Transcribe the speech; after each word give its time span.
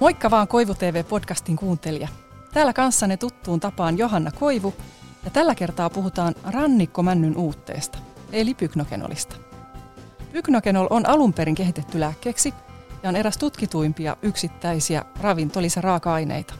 Moikka 0.00 0.30
vaan 0.30 0.48
Koivu 0.48 0.74
TV-podcastin 0.74 1.56
kuuntelija. 1.56 2.08
Täällä 2.52 2.72
kanssanne 2.72 3.16
tuttuun 3.16 3.60
tapaan 3.60 3.98
Johanna 3.98 4.30
Koivu 4.30 4.74
ja 5.24 5.30
tällä 5.30 5.54
kertaa 5.54 5.90
puhutaan 5.90 6.34
rannikkomännyn 6.44 7.36
uutteesta, 7.36 7.98
eli 8.32 8.54
pyknokenolista. 8.54 9.36
Pyknokenol 10.32 10.86
on 10.90 11.08
alun 11.08 11.32
perin 11.32 11.54
kehitetty 11.54 12.00
lääkkeeksi 12.00 12.54
ja 13.02 13.08
on 13.08 13.16
eräs 13.16 13.38
tutkituimpia 13.38 14.16
yksittäisiä 14.22 15.04
ravintolisa-raaka-aineita. 15.20 16.54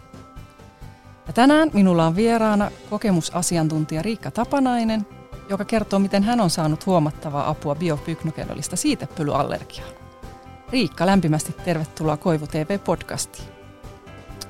Ja 1.27 1.33
tänään 1.33 1.71
minulla 1.73 2.07
on 2.07 2.17
vieraana 2.17 2.71
kokemusasiantuntija 2.91 4.03
Riikka 4.03 4.31
Tapanainen, 4.31 5.07
joka 5.49 5.65
kertoo, 5.65 5.99
miten 5.99 6.23
hän 6.23 6.41
on 6.41 6.51
saanut 6.51 6.87
huomattavaa 6.87 7.49
apua 7.49 7.75
biopyknokenolista 7.75 8.77
siitepölyallergiaan. 8.77 10.08
Riikka, 10.73 11.07
lämpimästi 11.07 11.53
tervetuloa 11.53 12.17
Koivu 12.17 12.47
TV-podcastiin. 12.47 13.49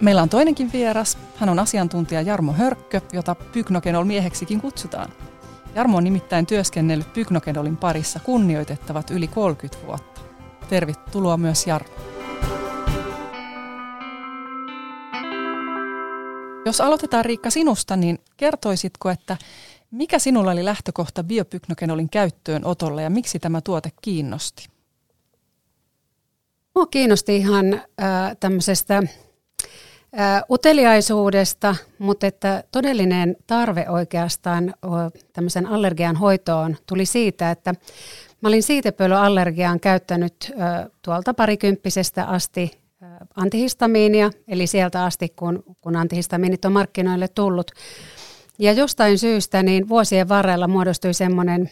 Meillä 0.01 0.23
on 0.23 0.29
toinenkin 0.29 0.73
vieras. 0.73 1.19
Hän 1.37 1.49
on 1.49 1.59
asiantuntija 1.59 2.23
Jarmo 2.23 2.53
Hörkkö, 2.53 3.01
jota 3.13 3.35
Pyknokenol 3.35 4.05
mieheksikin 4.05 4.61
kutsutaan. 4.61 5.13
Jarmo 5.75 5.97
on 5.97 6.05
nimittäin 6.05 6.47
työskennellyt 6.47 7.13
Pyknokenolin 7.13 7.77
parissa 7.77 8.21
kunnioitettavat 8.21 9.11
yli 9.11 9.29
30 9.29 9.87
vuotta. 9.87 10.21
Tervetuloa 10.69 11.37
myös 11.37 11.67
Jarmo. 11.67 11.95
Jos 16.67 16.81
aloitetaan 16.81 17.25
Riikka 17.25 17.51
sinusta, 17.51 17.97
niin 17.97 18.19
kertoisitko, 18.37 19.11
että 19.11 19.37
mikä 19.91 20.19
sinulla 20.19 20.51
oli 20.51 20.65
lähtökohta 20.65 21.25
biopyknokenolin 21.25 22.11
käyttöön 22.11 22.65
otolle 22.65 23.03
ja 23.03 23.11
miksi 23.11 23.39
tämä 23.39 23.61
tuote 23.61 23.93
kiinnosti? 24.03 24.78
Mua 26.79 26.87
kiinnosti 26.87 27.37
ihan 27.37 27.75
äh, 27.75 28.37
tämmöisestä 28.41 28.97
äh, 28.97 30.43
uteliaisuudesta, 30.51 31.77
mutta 31.99 32.27
että 32.27 32.65
todellinen 32.73 33.37
tarve 33.47 33.87
oikeastaan 33.89 34.69
äh, 34.69 34.91
tämmöisen 35.33 35.67
allergian 35.67 36.17
hoitoon 36.17 36.77
tuli 36.87 37.07
siitä, 37.07 37.51
että 37.51 37.75
mä 38.41 38.49
olin 38.49 38.63
siitepölyallergiaan 38.63 39.81
käyttänyt 39.81 40.53
äh, 40.61 40.87
tuolta 41.03 41.35
parikymppisestä 41.35 42.25
asti 42.25 42.79
äh, 43.03 43.11
antihistamiinia, 43.37 44.31
eli 44.49 44.67
sieltä 44.67 45.05
asti 45.05 45.29
kun, 45.29 45.63
kun 45.81 45.97
antihistamiinit 45.97 46.65
on 46.65 46.73
markkinoille 46.73 47.29
tullut. 47.29 47.71
Ja 48.59 48.73
jostain 48.73 49.19
syystä 49.19 49.63
niin 49.63 49.89
vuosien 49.89 50.29
varrella 50.29 50.69
muodostui 50.69 51.15
semmoinen 51.15 51.71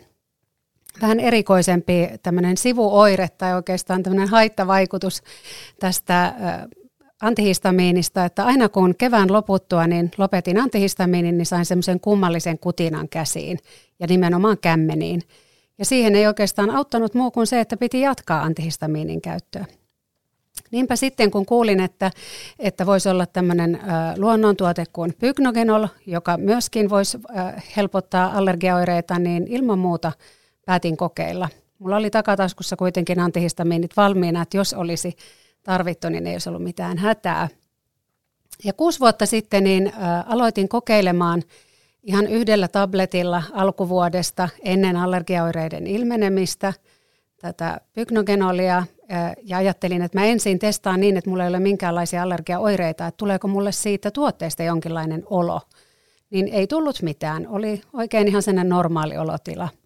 vähän 1.02 1.20
erikoisempi 1.20 2.08
tämmöinen 2.22 2.56
sivuoire 2.56 3.28
tai 3.28 3.54
oikeastaan 3.54 4.02
tämmöinen 4.02 4.28
haittavaikutus 4.28 5.22
tästä 5.80 6.34
antihistamiinista, 7.22 8.24
että 8.24 8.44
aina 8.44 8.68
kun 8.68 8.94
kevään 8.98 9.32
loputtua, 9.32 9.86
niin 9.86 10.10
lopetin 10.18 10.58
antihistamiinin, 10.58 11.38
niin 11.38 11.46
sain 11.46 11.64
semmoisen 11.64 12.00
kummallisen 12.00 12.58
kutinan 12.58 13.08
käsiin 13.08 13.58
ja 14.00 14.06
nimenomaan 14.06 14.58
kämmeniin. 14.58 15.22
Ja 15.78 15.84
siihen 15.84 16.14
ei 16.14 16.26
oikeastaan 16.26 16.70
auttanut 16.70 17.14
muu 17.14 17.30
kuin 17.30 17.46
se, 17.46 17.60
että 17.60 17.76
piti 17.76 18.00
jatkaa 18.00 18.42
antihistamiinin 18.42 19.20
käyttöä. 19.20 19.64
Niinpä 20.70 20.96
sitten 20.96 21.30
kun 21.30 21.46
kuulin, 21.46 21.80
että, 21.80 22.10
että 22.58 22.86
voisi 22.86 23.08
olla 23.08 23.26
tämmöinen 23.26 23.80
luonnontuote 24.16 24.84
kuin 24.92 25.14
pyknogenol, 25.18 25.86
joka 26.06 26.36
myöskin 26.36 26.90
voisi 26.90 27.18
helpottaa 27.76 28.32
allergiaoireita, 28.36 29.18
niin 29.18 29.46
ilman 29.48 29.78
muuta– 29.78 30.12
päätin 30.66 30.96
kokeilla. 30.96 31.48
Mulla 31.78 31.96
oli 31.96 32.10
takataskussa 32.10 32.76
kuitenkin 32.76 33.20
antihistamiinit 33.20 33.96
valmiina, 33.96 34.42
että 34.42 34.56
jos 34.56 34.74
olisi 34.74 35.16
tarvittu, 35.62 36.08
niin 36.08 36.26
ei 36.26 36.34
olisi 36.34 36.48
ollut 36.48 36.62
mitään 36.62 36.98
hätää. 36.98 37.48
Ja 38.64 38.72
kuusi 38.72 39.00
vuotta 39.00 39.26
sitten 39.26 39.64
niin 39.64 39.92
aloitin 40.26 40.68
kokeilemaan 40.68 41.42
ihan 42.02 42.26
yhdellä 42.26 42.68
tabletilla 42.68 43.42
alkuvuodesta 43.52 44.48
ennen 44.62 44.96
allergiaoireiden 44.96 45.86
ilmenemistä 45.86 46.72
tätä 47.40 47.80
pyknogenolia 47.92 48.76
ä, 48.76 48.84
ja 49.42 49.56
ajattelin, 49.56 50.02
että 50.02 50.18
mä 50.18 50.24
ensin 50.24 50.58
testaan 50.58 51.00
niin, 51.00 51.16
että 51.16 51.30
mulla 51.30 51.44
ei 51.44 51.48
ole 51.48 51.60
minkäänlaisia 51.60 52.22
allergiaoireita, 52.22 53.06
että 53.06 53.16
tuleeko 53.16 53.48
mulle 53.48 53.72
siitä 53.72 54.10
tuotteesta 54.10 54.62
jonkinlainen 54.62 55.22
olo. 55.26 55.60
Niin 56.30 56.48
ei 56.48 56.66
tullut 56.66 57.02
mitään, 57.02 57.48
oli 57.48 57.82
oikein 57.92 58.28
ihan 58.28 58.42
sellainen 58.42 58.68
normaali 58.68 59.16
olotila– 59.16 59.68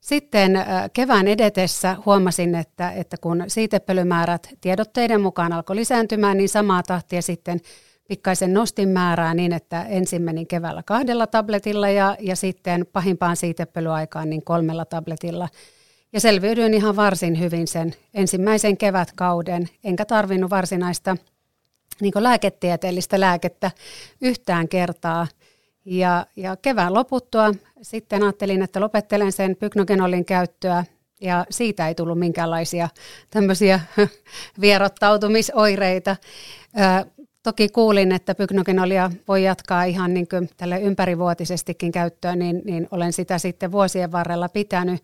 sitten 0.00 0.52
kevään 0.92 1.28
edetessä 1.28 1.96
huomasin, 2.06 2.54
että, 2.54 2.92
että 2.92 3.16
kun 3.20 3.44
siitepölymäärät 3.48 4.48
tiedotteiden 4.60 5.20
mukaan 5.20 5.52
alkoi 5.52 5.76
lisääntymään, 5.76 6.36
niin 6.36 6.48
samaa 6.48 6.82
tahtia 6.82 7.22
sitten 7.22 7.60
pikkaisen 8.08 8.54
nostin 8.54 8.88
määrää 8.88 9.34
niin, 9.34 9.52
että 9.52 9.82
ensin 9.82 10.22
menin 10.22 10.46
keväällä 10.46 10.82
kahdella 10.82 11.26
tabletilla 11.26 11.88
ja, 11.88 12.16
ja 12.20 12.36
sitten 12.36 12.86
pahimpaan 12.92 13.36
siitepölyaikaan 13.36 14.30
niin 14.30 14.44
kolmella 14.44 14.84
tabletilla. 14.84 15.48
Ja 16.12 16.20
selviydyin 16.20 16.74
ihan 16.74 16.96
varsin 16.96 17.40
hyvin 17.40 17.66
sen 17.66 17.94
ensimmäisen 18.14 18.76
kevätkauden, 18.76 19.68
enkä 19.84 20.04
tarvinnut 20.04 20.50
varsinaista 20.50 21.16
niin 22.00 22.12
lääketieteellistä 22.16 23.20
lääkettä 23.20 23.70
yhtään 24.20 24.68
kertaa– 24.68 25.26
ja, 25.90 26.26
ja 26.36 26.56
kevään 26.56 26.94
loputtua 26.94 27.52
sitten 27.82 28.22
ajattelin, 28.22 28.62
että 28.62 28.80
lopettelen 28.80 29.32
sen 29.32 29.56
pyknogenolin 29.56 30.24
käyttöä 30.24 30.84
ja 31.20 31.46
siitä 31.50 31.88
ei 31.88 31.94
tullut 31.94 32.18
minkäänlaisia 32.18 32.88
tämmöisiä 33.30 33.80
vierottautumisoireita. 34.60 36.16
Ö, 36.78 37.10
toki 37.42 37.68
kuulin, 37.68 38.12
että 38.12 38.34
pyknogenolia 38.34 39.10
voi 39.28 39.44
jatkaa 39.44 39.84
ihan 39.84 40.14
niin 40.14 40.28
kuin 40.28 40.50
tälle 40.56 40.80
ympärivuotisestikin 40.80 41.92
käyttöön, 41.92 42.38
niin, 42.38 42.62
niin 42.64 42.88
olen 42.90 43.12
sitä 43.12 43.38
sitten 43.38 43.72
vuosien 43.72 44.12
varrella 44.12 44.48
pitänyt 44.48 45.02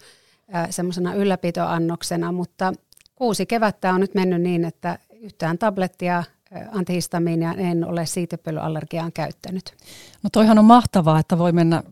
semmoisena 0.70 1.14
ylläpitoannoksena, 1.14 2.32
mutta 2.32 2.72
kuusi 3.14 3.46
kevättä 3.46 3.92
on 3.92 4.00
nyt 4.00 4.14
mennyt 4.14 4.42
niin, 4.42 4.64
että 4.64 4.98
yhtään 5.20 5.58
tablettia 5.58 6.25
antihistamiinia 6.72 7.52
en 7.52 7.84
ole 7.84 8.06
siitepölyallergiaan 8.06 9.12
käyttänyt. 9.12 9.74
No 10.22 10.30
toihan 10.32 10.58
on 10.58 10.64
mahtavaa, 10.64 11.18
että 11.18 11.38
voi 11.38 11.52
mennä 11.52 11.82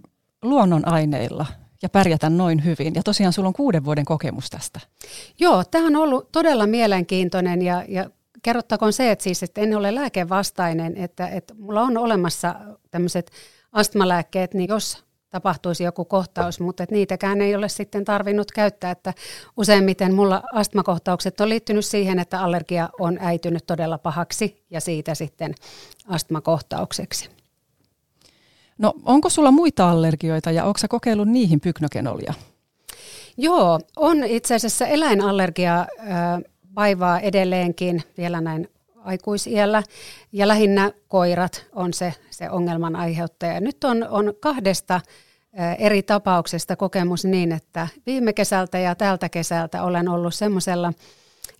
luonnonaineilla 0.43 1.47
ja 1.83 1.89
pärjätä 1.89 2.31
noin 2.31 2.65
hyvin. 2.65 2.95
Ja 2.95 3.03
tosiaan 3.03 3.33
sulla 3.33 3.49
on 3.49 3.55
kuuden 3.55 3.85
vuoden 3.85 4.05
kokemus 4.05 4.51
tästä. 4.51 4.81
Joo, 5.41 5.65
tämä 5.65 5.87
on 5.87 5.97
ollut 5.97 6.33
todella 6.33 6.67
mielenkiintoinen 6.67 7.63
ja, 7.63 7.85
ja 7.89 8.11
kerrottakoon 8.43 8.93
se, 8.93 9.11
että, 9.11 9.23
siis, 9.23 9.43
että 9.43 9.61
en 9.61 9.77
ole 9.77 9.95
lääkevastainen, 9.95 10.97
että, 10.97 11.29
että 11.29 11.55
mulla 11.55 11.83
on 11.83 11.99
olemassa 11.99 12.55
tämmöiset 12.91 13.31
astmalääkkeet, 13.73 14.55
niin 14.55 14.69
jos 14.69 15.05
tapahtuisi 15.35 15.85
joku 15.85 16.05
kohtaus, 16.05 16.61
mutta 16.61 16.83
että 16.83 16.95
niitäkään 16.95 17.41
ei 17.41 17.55
ole 17.55 17.69
sitten 17.69 18.05
tarvinnut 18.05 18.53
käyttää, 18.53 18.91
että 18.91 19.15
useimmiten 19.57 20.15
mulla 20.15 20.43
astmakohtaukset 20.53 21.41
on 21.41 21.49
liittynyt 21.49 21.85
siihen, 21.85 22.19
että 22.19 22.41
allergia 22.41 22.89
on 23.01 23.19
äitynyt 23.21 23.67
todella 23.67 23.99
pahaksi 23.99 24.65
ja 24.71 24.81
siitä 24.81 25.15
sitten 25.15 25.55
astmakohtaukseksi. 26.09 27.31
No 28.79 28.95
onko 29.05 29.29
sulla 29.29 29.51
muita 29.51 29.91
allergioita 29.91 30.51
ja 30.51 30.65
onko 30.65 30.81
kokeillut 30.89 31.29
niihin 31.29 31.61
pyknokenolia? 31.61 32.35
Joo, 33.37 33.81
on 33.97 34.25
itse 34.25 34.55
asiassa 34.55 34.87
eläinallergia 34.87 35.81
äh, 35.81 35.87
vaivaa 36.77 37.21
edelleenkin 37.21 38.03
vielä 38.19 38.41
näin 38.41 38.69
aikuisiellä 39.05 39.83
ja 40.33 40.49
lähinnä 40.49 40.93
koirat 41.09 41.67
on 41.73 41.95
se, 41.95 42.15
se 42.31 42.51
ongelman 42.51 42.97
aiheuttaja. 42.97 43.61
Nyt 43.61 43.85
on, 43.85 44.07
on 44.11 44.35
kahdesta 44.41 45.01
eri 45.79 46.03
tapauksesta 46.03 46.77
kokemus 46.77 47.25
niin, 47.25 47.53
että 47.53 47.89
viime 48.07 48.33
kesältä 48.33 48.79
ja 48.79 48.95
tältä 48.95 49.29
kesältä 49.29 49.83
olen 49.83 50.09
ollut 50.09 50.35
semmoisella 50.35 50.93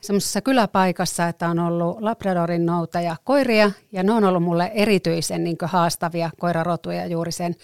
semmoisessa 0.01 0.41
kyläpaikassa, 0.41 1.29
että 1.29 1.49
on 1.49 1.59
ollut 1.59 2.01
Labradorin 2.01 2.67
noutaja 2.67 3.17
koiria, 3.25 3.71
ja 3.93 4.03
ne 4.03 4.13
on 4.13 4.25
ollut 4.25 4.43
mulle 4.43 4.71
erityisen 4.75 5.45
niin 5.45 5.57
haastavia 5.63 6.31
koirarotuja 6.39 7.07
juuri 7.07 7.33
sen 7.33 7.55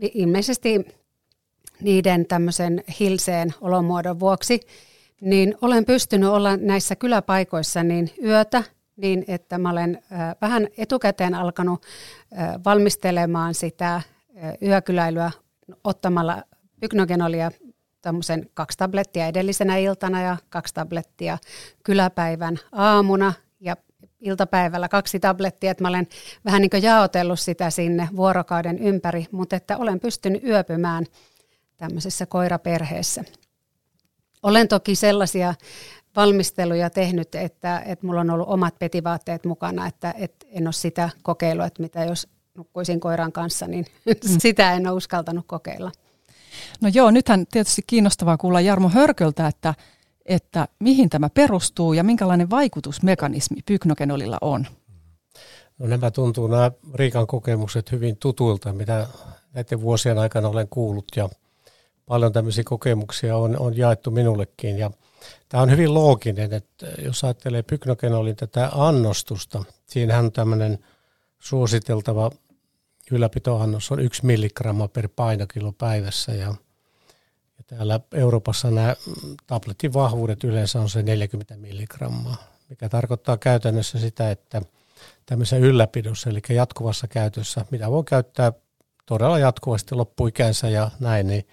ilmeisesti 0.00 0.86
niiden 1.80 2.26
tämmöisen 2.26 2.84
hilseen 3.00 3.54
olomuodon 3.60 4.20
vuoksi, 4.20 4.60
niin 5.20 5.54
olen 5.62 5.84
pystynyt 5.84 6.28
olla 6.28 6.56
näissä 6.56 6.96
kyläpaikoissa 6.96 7.82
niin 7.82 8.10
yötä, 8.24 8.62
niin 8.96 9.24
että 9.28 9.58
mä 9.58 9.70
olen 9.70 10.02
vähän 10.40 10.68
etukäteen 10.78 11.34
alkanut 11.34 11.82
valmistelemaan 12.64 13.54
sitä 13.54 14.02
yökyläilyä 14.62 15.30
ottamalla 15.84 16.42
pyknogenolia 16.80 17.50
tämmöisen 18.02 18.50
kaksi 18.54 18.78
tablettia 18.78 19.26
edellisenä 19.26 19.76
iltana 19.76 20.22
ja 20.22 20.36
kaksi 20.48 20.74
tablettia 20.74 21.38
kyläpäivän 21.82 22.58
aamuna 22.72 23.32
ja 23.60 23.76
iltapäivällä 24.20 24.88
kaksi 24.88 25.20
tablettia, 25.20 25.70
että 25.70 25.84
mä 25.84 25.88
olen 25.88 26.08
vähän 26.44 26.62
niin 26.62 26.70
kuin 26.70 26.82
jaotellut 26.82 27.40
sitä 27.40 27.70
sinne 27.70 28.08
vuorokauden 28.16 28.78
ympäri, 28.78 29.26
mutta 29.32 29.56
että 29.56 29.76
olen 29.76 30.00
pystynyt 30.00 30.44
yöpymään 30.44 31.06
tämmöisessä 31.76 32.26
koiraperheessä. 32.26 33.24
Olen 34.42 34.68
toki 34.68 34.94
sellaisia 34.94 35.54
valmisteluja 36.16 36.90
tehnyt, 36.90 37.34
että, 37.34 37.78
että 37.78 38.06
mulla 38.06 38.20
on 38.20 38.30
ollut 38.30 38.48
omat 38.48 38.78
petivaatteet 38.78 39.44
mukana, 39.44 39.86
että, 39.86 40.14
että 40.18 40.46
en 40.50 40.66
ole 40.66 40.72
sitä 40.72 41.10
kokeillut, 41.22 41.66
että 41.66 41.82
mitä 41.82 42.04
jos 42.04 42.28
nukkuisin 42.54 43.00
koiran 43.00 43.32
kanssa, 43.32 43.66
niin 43.66 43.86
mm. 44.06 44.38
sitä 44.38 44.72
en 44.72 44.86
ole 44.86 44.96
uskaltanut 44.96 45.44
kokeilla. 45.46 45.92
No 46.80 46.88
joo, 46.94 47.10
nythän 47.10 47.46
tietysti 47.46 47.82
kiinnostavaa 47.86 48.36
kuulla 48.36 48.60
Jarmo 48.60 48.88
Hörköltä, 48.88 49.46
että, 49.46 49.74
että 50.26 50.68
mihin 50.80 51.10
tämä 51.10 51.30
perustuu 51.30 51.92
ja 51.92 52.04
minkälainen 52.04 52.50
vaikutusmekanismi 52.50 53.60
pyknokenolilla 53.66 54.38
on. 54.40 54.66
No 55.78 55.86
nämä 55.86 56.10
tuntuu 56.10 56.46
nämä 56.46 56.70
Riikan 56.94 57.26
kokemukset 57.26 57.92
hyvin 57.92 58.16
tutuilta, 58.16 58.72
mitä 58.72 59.06
näiden 59.52 59.80
vuosien 59.80 60.18
aikana 60.18 60.48
olen 60.48 60.68
kuullut 60.68 61.04
ja 61.16 61.28
paljon 62.06 62.32
tämmöisiä 62.32 62.64
kokemuksia 62.64 63.36
on, 63.36 63.58
on 63.58 63.76
jaettu 63.76 64.10
minullekin. 64.10 64.78
Ja 64.78 64.90
tämä 65.48 65.62
on 65.62 65.70
hyvin 65.70 65.94
looginen, 65.94 66.52
että 66.52 66.86
jos 67.04 67.24
ajattelee 67.24 67.62
pyknokenolin 67.62 68.36
tätä 68.36 68.70
annostusta, 68.72 69.64
siinähän 69.86 70.24
on 70.24 70.32
tämmöinen 70.32 70.78
suositeltava 71.38 72.30
ylläpitoannos 73.10 73.92
on 73.92 74.00
yksi 74.00 74.26
milligramma 74.26 74.88
per 74.88 75.08
painokilo 75.16 75.72
päivässä 75.72 76.32
ja, 76.32 76.54
ja 77.58 77.64
täällä 77.66 78.00
Euroopassa 78.12 78.70
nämä 78.70 78.96
tabletin 79.46 79.92
vahvuudet 79.92 80.44
yleensä 80.44 80.80
on 80.80 80.90
se 80.90 81.02
40 81.02 81.56
milligrammaa, 81.56 82.36
mikä 82.68 82.88
tarkoittaa 82.88 83.36
käytännössä 83.36 83.98
sitä, 83.98 84.30
että 84.30 84.62
tämmöisessä 85.26 85.56
ylläpidossa, 85.56 86.30
eli 86.30 86.40
jatkuvassa 86.48 87.08
käytössä, 87.08 87.64
mitä 87.70 87.90
voi 87.90 88.04
käyttää 88.04 88.52
todella 89.06 89.38
jatkuvasti 89.38 89.94
loppuikänsä 89.94 90.68
ja 90.68 90.90
näin, 91.00 91.26
niin, 91.26 91.46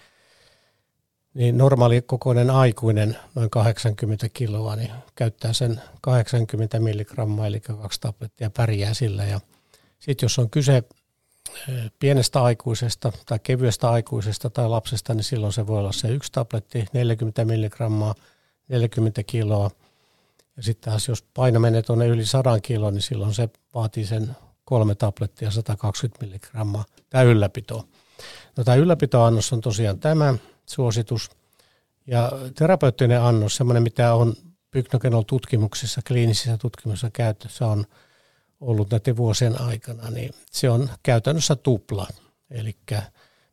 niin 1.33 1.57
normaali 1.57 2.01
kokoinen 2.01 2.49
aikuinen, 2.49 3.17
noin 3.35 3.49
80 3.49 4.29
kiloa, 4.29 4.75
niin 4.75 4.91
käyttää 5.15 5.53
sen 5.53 5.81
80 6.01 6.79
milligrammaa, 6.79 7.47
eli 7.47 7.59
kaksi 7.59 8.01
tablettia 8.01 8.49
pärjää 8.49 8.93
sillä. 8.93 9.23
Ja 9.23 9.39
sitten 9.99 10.25
jos 10.25 10.39
on 10.39 10.49
kyse 10.49 10.83
pienestä 11.99 12.43
aikuisesta 12.43 13.11
tai 13.25 13.39
kevyestä 13.43 13.89
aikuisesta 13.89 14.49
tai 14.49 14.69
lapsesta, 14.69 15.13
niin 15.13 15.23
silloin 15.23 15.53
se 15.53 15.67
voi 15.67 15.79
olla 15.79 15.91
se 15.91 16.07
yksi 16.07 16.31
tabletti, 16.31 16.85
40 16.93 17.45
milligrammaa, 17.45 18.15
40 18.67 19.23
kiloa. 19.23 19.71
Ja 20.57 20.63
sitten 20.63 20.91
taas 20.91 21.07
jos 21.07 21.21
paino 21.33 21.59
menee 21.59 21.81
tuonne 21.81 22.07
yli 22.07 22.25
100 22.25 22.59
kiloa, 22.59 22.91
niin 22.91 23.01
silloin 23.01 23.33
se 23.33 23.49
vaatii 23.75 24.05
sen 24.05 24.35
kolme 24.65 24.95
tablettia, 24.95 25.51
120 25.51 26.25
milligrammaa, 26.25 26.85
tämä 27.09 27.23
ylläpito. 27.23 27.87
No 28.57 28.63
tämä 28.63 28.75
ylläpitoannos 28.75 29.53
on 29.53 29.61
tosiaan 29.61 29.99
tämä 29.99 30.35
suositus. 30.65 31.31
Ja 32.07 32.31
terapeuttinen 32.55 33.21
annos, 33.21 33.55
semmoinen 33.55 33.83
mitä 33.83 34.13
on 34.13 34.33
Pyknokenol 34.71 35.21
tutkimuksissa, 35.21 36.01
kliinisissä 36.07 36.57
tutkimuksissa 36.57 37.09
käytössä 37.09 37.67
on 37.67 37.85
ollut 38.61 38.89
näiden 38.91 39.17
vuosien 39.17 39.61
aikana, 39.61 40.09
niin 40.09 40.33
se 40.51 40.69
on 40.69 40.89
käytännössä 41.03 41.55
tupla. 41.55 42.07
Eli 42.51 42.75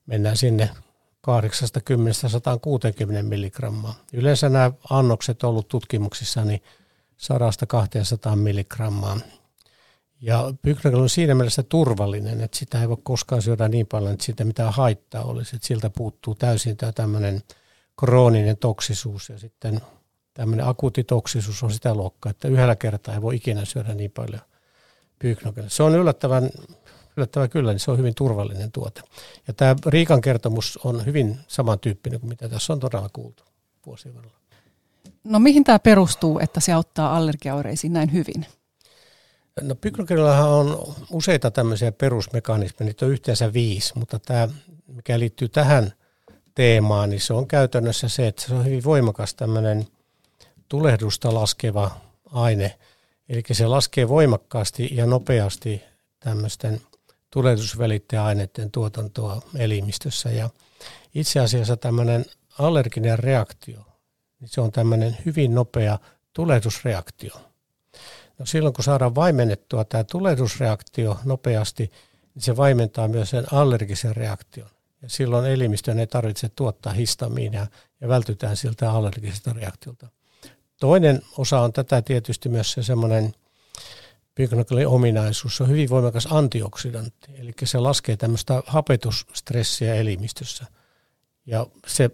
mennään 0.07 0.37
sinne 0.37 0.71
80-160 1.31 3.23
milligrammaa. 3.23 3.95
Yleensä 4.13 4.49
nämä 4.49 4.73
annokset 4.91 5.43
on 5.43 5.51
ollut 5.51 5.69
tutkimuksissa 5.69 6.45
niin 6.45 6.63
100-200 8.33 8.37
milligrammaa. 8.37 9.21
Ja 10.21 10.55
Pyknagel 10.63 11.01
on 11.01 11.09
siinä 11.09 11.35
mielessä 11.35 11.63
turvallinen, 11.63 12.41
että 12.41 12.59
sitä 12.59 12.81
ei 12.81 12.89
voi 12.89 12.97
koskaan 13.03 13.43
syödä 13.43 13.69
niin 13.69 13.87
paljon, 13.87 14.13
että 14.13 14.25
siitä 14.25 14.45
mitään 14.45 14.73
haittaa 14.73 15.25
olisi. 15.25 15.57
Että 15.57 15.69
siltä 15.69 15.91
puuttuu 15.91 16.35
täysin 16.35 16.77
tämä 16.77 16.93
tämmöinen 16.93 17.43
krooninen 17.99 18.57
toksisuus 18.57 19.29
ja 19.29 19.39
sitten 19.39 19.81
tämmöinen 20.35 20.67
akuutti 20.67 21.05
toksisuus 21.05 21.63
on 21.63 21.73
sitä 21.73 21.95
luokkaa, 21.95 22.31
että 22.31 22.49
yhdellä 22.49 22.77
kertaa 22.77 23.15
ei 23.15 23.23
voi 23.23 23.37
ikinä 23.37 23.65
syödä 23.65 23.95
niin 23.95 24.11
paljon 24.11 24.41
pyyknokelle. 25.19 25.71
Se 25.71 25.83
on 25.83 25.95
yllättävän, 25.95 26.51
yllättävän 27.17 27.51
kyllä, 27.51 27.73
niin 27.73 27.81
se 27.81 27.91
on 27.91 27.99
hyvin 27.99 28.15
turvallinen 28.15 28.73
tuote. 28.73 29.03
Ja 29.47 29.55
tämä 29.55 29.77
Riikan 29.87 30.21
kertomus 30.21 30.79
on 30.85 31.07
hyvin 31.07 31.39
samantyyppinen 31.49 32.21
kuin 32.21 32.29
mitä 32.29 32.49
tässä 32.49 32.73
on 32.73 32.81
todella 32.81 33.09
kuultu 33.13 33.43
vuosien 33.87 34.15
varrella. 34.15 34.39
No 35.25 35.39
mihin 35.39 35.65
tämä 35.65 35.79
perustuu, 35.79 36.39
että 36.39 36.61
se 36.61 36.73
auttaa 36.73 37.17
allergiaoireisiin 37.17 37.93
näin 37.93 38.13
hyvin? 38.13 38.47
No 39.63 39.75
pyknokenillahan 39.75 40.49
on 40.49 40.95
useita 41.11 41.51
tämmöisiä 41.51 41.93
perusmekanismeja, 41.93 42.87
niitä 42.87 43.07
on 43.07 43.13
yhteensä 43.13 43.53
viisi, 43.53 43.99
mutta 43.99 44.19
tämä, 44.19 44.49
mikä 44.87 45.19
liittyy 45.19 45.49
tähän 45.49 45.93
teemaan, 46.55 47.11
niin 47.11 47.21
se 47.21 47.33
on 47.33 47.47
käytännössä 47.47 48.09
se, 48.09 48.27
että 48.27 48.43
se 48.43 48.55
on 48.55 48.65
hyvin 48.65 48.85
voimakas 48.85 49.35
tämmöinen 49.35 49.87
tulehdusta 50.69 51.35
laskeva 51.35 51.91
aine– 52.33 52.75
Eli 53.29 53.43
se 53.53 53.67
laskee 53.67 54.09
voimakkaasti 54.09 54.89
ja 54.93 55.07
nopeasti 55.07 55.83
tämmöisten 56.21 56.81
tulehdusvälittäjäaineiden 57.31 58.71
tuotantoa 58.71 59.43
elimistössä. 59.57 60.31
Ja 60.31 60.51
itse 61.15 61.41
asiassa 61.41 61.77
tämmöinen 61.77 62.25
allerginen 62.59 63.19
reaktio, 63.19 63.81
niin 64.41 64.49
se 64.49 64.61
on 64.61 64.73
tämmöinen 64.73 65.17
hyvin 65.27 65.55
nopea 65.55 65.99
tulehdusreaktio. 66.33 67.35
No 68.39 68.47
silloin 68.47 68.75
kun 68.75 68.85
saadaan 68.85 69.15
vaimennettua 69.15 69.85
tämä 69.85 70.05
tulehdusreaktio 70.05 71.19
nopeasti, 71.25 71.91
niin 72.35 72.43
se 72.43 72.57
vaimentaa 72.57 73.09
myös 73.09 73.31
sen 73.31 73.53
allergisen 73.53 74.17
reaktion. 74.17 74.69
Ja 75.03 75.09
silloin 75.09 75.47
elimistön 75.47 75.99
ei 75.99 76.07
tarvitse 76.07 76.49
tuottaa 76.49 76.93
histamiinia 76.93 77.67
ja 78.01 78.09
vältytään 78.09 78.57
siltä 78.57 78.91
allergiselta 78.91 79.53
reaktiolta. 79.53 80.09
Toinen 80.81 81.23
osa 81.39 81.61
on 81.61 81.73
tätä 81.73 82.03
tietysti 82.03 82.49
myös 82.49 82.73
se 82.73 82.83
semmoinen 82.83 83.33
biokonoklin 84.35 84.89
ominaisuus, 84.89 85.57
se 85.57 85.63
on 85.63 85.69
hyvin 85.69 85.91
voimakas 85.91 86.29
antioksidantti, 86.31 87.33
eli 87.39 87.53
se 87.65 87.79
laskee 87.79 88.17
tämmöistä 88.17 88.63
hapetusstressiä 88.67 89.95
elimistössä. 89.95 90.67
Ja 91.47 91.67
se 91.87 92.11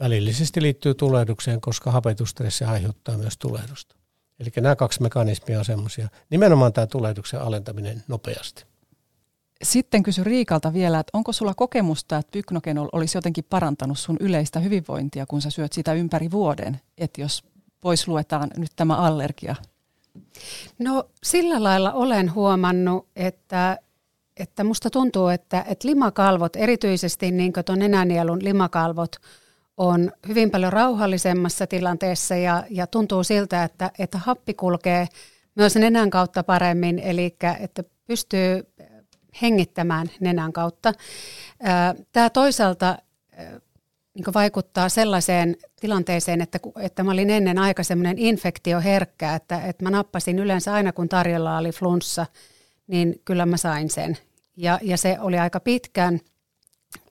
välillisesti 0.00 0.62
liittyy 0.62 0.94
tulehdukseen, 0.94 1.60
koska 1.60 1.90
hapetusstressi 1.90 2.64
aiheuttaa 2.64 3.16
myös 3.18 3.38
tulehdusta. 3.38 3.97
Eli 4.40 4.50
nämä 4.60 4.76
kaksi 4.76 5.02
mekanismia 5.02 5.58
on 5.58 5.64
semmoisia. 5.64 6.08
Nimenomaan 6.30 6.72
tämä 6.72 6.86
tulehduksen 6.86 7.40
alentaminen 7.40 8.02
nopeasti. 8.08 8.64
Sitten 9.62 10.02
kysy 10.02 10.24
Riikalta 10.24 10.72
vielä, 10.72 11.00
että 11.00 11.18
onko 11.18 11.32
sulla 11.32 11.54
kokemusta, 11.54 12.16
että 12.16 12.32
pyknokenol 12.32 12.88
olisi 12.92 13.18
jotenkin 13.18 13.44
parantanut 13.50 13.98
sun 13.98 14.16
yleistä 14.20 14.60
hyvinvointia, 14.60 15.26
kun 15.26 15.42
sä 15.42 15.50
syöt 15.50 15.72
sitä 15.72 15.92
ympäri 15.92 16.30
vuoden? 16.30 16.80
Että 16.98 17.20
jos 17.20 17.44
pois 17.80 18.08
luetaan 18.08 18.50
nyt 18.56 18.70
tämä 18.76 18.96
allergia? 18.96 19.54
No 20.78 21.10
sillä 21.22 21.62
lailla 21.62 21.92
olen 21.92 22.34
huomannut, 22.34 23.06
että, 23.16 23.78
että 24.36 24.64
musta 24.64 24.90
tuntuu, 24.90 25.28
että, 25.28 25.64
että 25.68 25.88
limakalvot, 25.88 26.56
erityisesti 26.56 27.30
niin 27.30 27.52
tuon 27.66 27.78
nenänielun 27.78 28.44
limakalvot, 28.44 29.16
on 29.78 30.12
hyvin 30.28 30.50
paljon 30.50 30.72
rauhallisemmassa 30.72 31.66
tilanteessa 31.66 32.36
ja, 32.36 32.64
ja 32.70 32.86
tuntuu 32.86 33.24
siltä, 33.24 33.64
että, 33.64 33.90
että 33.98 34.18
happi 34.18 34.54
kulkee 34.54 35.08
myös 35.54 35.76
nenän 35.76 36.10
kautta 36.10 36.42
paremmin, 36.42 36.98
eli 36.98 37.36
että 37.60 37.84
pystyy 38.06 38.72
hengittämään 39.42 40.10
nenän 40.20 40.52
kautta. 40.52 40.92
Tämä 42.12 42.30
toisaalta 42.30 42.98
niin 44.14 44.34
vaikuttaa 44.34 44.88
sellaiseen 44.88 45.56
tilanteeseen, 45.80 46.40
että, 46.40 46.58
että 46.80 47.02
mä 47.02 47.10
olin 47.10 47.30
ennen 47.30 47.58
aika 47.58 47.82
semmoinen 47.82 48.18
infektioherkkä, 48.18 49.34
että, 49.34 49.60
että 49.60 49.84
mä 49.84 49.90
nappasin 49.90 50.38
yleensä 50.38 50.74
aina 50.74 50.92
kun 50.92 51.08
tarjolla 51.08 51.58
oli 51.58 51.70
flunssa, 51.70 52.26
niin 52.86 53.20
kyllä 53.24 53.46
mä 53.46 53.56
sain 53.56 53.90
sen. 53.90 54.18
Ja, 54.56 54.78
ja 54.82 54.96
se 54.96 55.16
oli 55.20 55.38
aika 55.38 55.60
pitkään, 55.60 56.20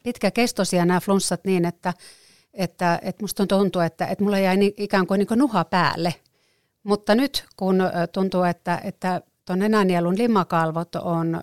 pitkäkestoisia 0.03 0.86
nämä 0.86 1.00
flunssat 1.00 1.43
niin, 1.43 1.65
että, 1.65 1.93
että, 2.57 2.99
että 3.01 3.23
musta 3.23 3.47
tuntuu, 3.47 3.81
että, 3.81 4.05
että 4.05 4.23
mulla 4.23 4.39
jäi 4.39 4.73
ikään 4.77 5.07
kuin, 5.07 5.19
niin 5.19 5.27
kuin 5.27 5.39
nuha 5.39 5.65
päälle. 5.65 6.15
Mutta 6.83 7.15
nyt 7.15 7.45
kun 7.57 7.83
tuntuu, 8.11 8.43
että, 8.43 8.81
että 8.83 9.21
tuon 9.45 9.59
nenänielun 9.59 10.17
limakalvot 10.17 10.95
on 10.95 11.41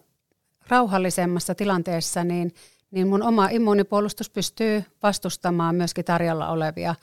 rauhallisemmassa 0.69 1.55
tilanteessa, 1.55 2.25
niin– 2.25 2.53
niin 2.95 3.09
mun 3.09 3.23
oma 3.23 3.49
immuunipuolustus 3.49 4.31
pystyy 4.31 4.85
vastustamaan 5.03 5.75
myöskin 5.75 6.05
tarjolla 6.05 6.49
olevia 6.49 6.95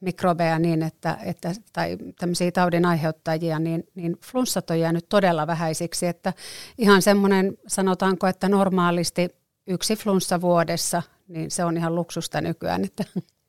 mikrobeja 0.00 0.58
niin, 0.58 0.82
että, 0.82 1.18
että, 1.24 1.52
tai 1.72 1.98
tämmöisiä 2.18 2.52
taudin 2.52 2.84
aiheuttajia, 2.84 3.58
niin, 3.58 3.84
niin 3.94 4.16
flunssat 4.24 4.70
on 4.70 4.80
jäänyt 4.80 5.08
todella 5.08 5.46
vähäisiksi. 5.46 6.06
Että 6.06 6.32
ihan 6.78 7.02
semmoinen, 7.02 7.58
sanotaanko, 7.66 8.26
että 8.26 8.48
normaalisti 8.48 9.28
yksi 9.66 9.96
flunssa 9.96 10.40
vuodessa, 10.40 11.02
niin 11.28 11.50
se 11.50 11.64
on 11.64 11.76
ihan 11.76 11.94
luksusta 11.94 12.40
nykyään, 12.40 12.84
että 12.84 13.04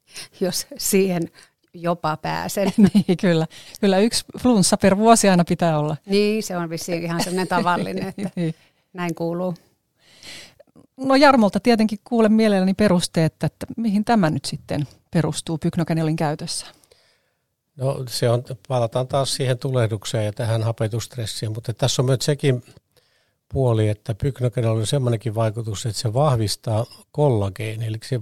jos 0.42 0.68
siihen 0.78 1.30
jopa 1.74 2.18
pääsen. 2.18 2.72
niin, 2.94 3.18
kyllä. 3.18 3.48
Kyllä 3.82 4.00
yksi 4.00 4.26
flunssa 4.40 4.78
per 4.78 4.98
vuosi 4.98 5.30
aina 5.30 5.44
pitää 5.46 5.80
olla. 5.80 5.98
Niin, 6.06 6.44
se 6.44 6.58
on 6.58 6.70
vissiin 6.70 7.04
ihan 7.04 7.24
semmoinen 7.24 7.48
tavallinen, 7.48 8.08
että 8.08 8.30
niin. 8.36 8.56
näin 8.94 9.16
kuuluu. 9.16 9.54
No 10.98 11.16
Jarmolta 11.16 11.60
tietenkin 11.60 12.00
kuulen 12.04 12.34
mielelläni 12.34 12.74
perusteet, 12.74 13.44
että 13.44 13.66
mihin 13.78 14.06
tämä 14.06 14.30
nyt 14.30 14.46
sitten 14.46 14.88
perustuu 15.12 15.58
pyknokanelin 15.58 16.16
käytössä. 16.16 16.66
No 17.78 18.04
se 18.08 18.30
on, 18.30 18.44
palataan 18.68 19.08
taas 19.08 19.34
siihen 19.34 19.58
tulehdukseen 19.58 20.26
ja 20.26 20.34
tähän 20.34 20.64
hapetustressiin, 20.64 21.52
mutta 21.52 21.74
tässä 21.74 22.02
on 22.02 22.06
myös 22.06 22.20
sekin 22.22 22.64
puoli, 23.54 23.90
että 23.90 24.16
pyknogenol 24.16 24.78
on 24.78 24.88
semmoinenkin 24.88 25.36
vaikutus, 25.36 25.86
että 25.86 26.02
se 26.02 26.14
vahvistaa 26.14 26.86
kollageeni, 27.12 27.86
eli 27.86 27.98
se 28.06 28.20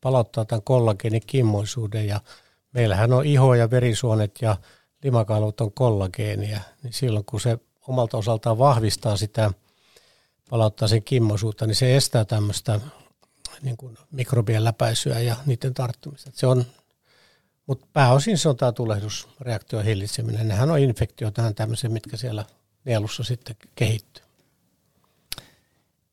palauttaa 0.00 0.44
tämän 0.44 0.62
kollageenin 0.62 1.22
kimmoisuuden 1.26 2.06
ja 2.06 2.20
meillähän 2.72 3.12
on 3.12 3.26
iho 3.26 3.54
ja 3.54 3.70
verisuonet 3.70 4.38
ja 4.42 4.56
limakalvot 5.02 5.60
on 5.60 5.72
kollageenia, 5.72 6.60
niin 6.82 6.92
silloin 6.92 7.24
kun 7.24 7.40
se 7.40 7.58
omalta 7.88 8.18
osaltaan 8.18 8.58
vahvistaa 8.58 9.16
sitä, 9.16 9.50
palauttaa 10.50 10.88
sen 10.88 11.02
kimmoisuutta, 11.02 11.66
niin 11.66 11.74
se 11.74 11.96
estää 11.96 12.24
tämmöistä 12.24 12.80
niin 13.62 13.76
kuin 13.76 13.98
mikrobien 14.10 14.64
läpäisyä 14.64 15.20
ja 15.20 15.36
niiden 15.46 15.74
tarttumista. 15.74 16.30
Se 16.34 16.46
on, 16.46 16.64
mutta 17.66 17.86
pääosin 17.92 18.38
se 18.38 18.48
on 18.48 18.56
tämä 18.56 18.72
tulehdusreaktio 18.72 19.82
hillitseminen. 19.82 20.48
Nehän 20.48 20.70
on 20.70 20.78
infektioita 20.78 21.52
tämmöisiä, 21.52 21.90
mitkä 21.90 22.16
siellä 22.16 22.44
nielussa 22.84 23.24
sitten 23.24 23.56
kehittyy. 23.74 24.25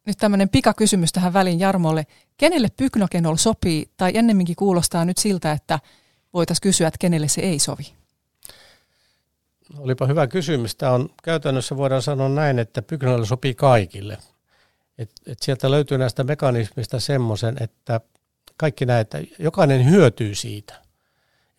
Nyt 0.05 0.17
tämmöinen 0.17 0.49
pikakysymys 0.49 1.11
tähän 1.11 1.33
väliin 1.33 1.59
Jarmolle. 1.59 2.07
Kenelle 2.37 2.67
pyknokenol 2.77 3.35
sopii, 3.35 3.91
tai 3.97 4.11
ennemminkin 4.15 4.55
kuulostaa 4.55 5.05
nyt 5.05 5.17
siltä, 5.17 5.51
että 5.51 5.79
voitaisiin 6.33 6.61
kysyä, 6.61 6.87
että 6.87 6.97
kenelle 6.97 7.27
se 7.27 7.41
ei 7.41 7.59
sovi? 7.59 7.93
Olipa 9.77 10.07
hyvä 10.07 10.27
kysymys. 10.27 10.75
Tämä 10.75 10.91
on 10.91 11.09
käytännössä 11.23 11.77
voidaan 11.77 12.01
sanoa 12.01 12.29
näin, 12.29 12.59
että 12.59 12.81
pyknokenol 12.81 13.25
sopii 13.25 13.55
kaikille. 13.55 14.17
Et, 14.97 15.11
et 15.27 15.39
sieltä 15.41 15.71
löytyy 15.71 15.97
näistä 15.97 16.23
mekanismista 16.23 16.99
semmoisen, 16.99 17.55
että 17.59 18.01
kaikki 18.57 18.85
näet, 18.85 19.15
että 19.15 19.33
jokainen 19.39 19.89
hyötyy 19.89 20.35
siitä. 20.35 20.73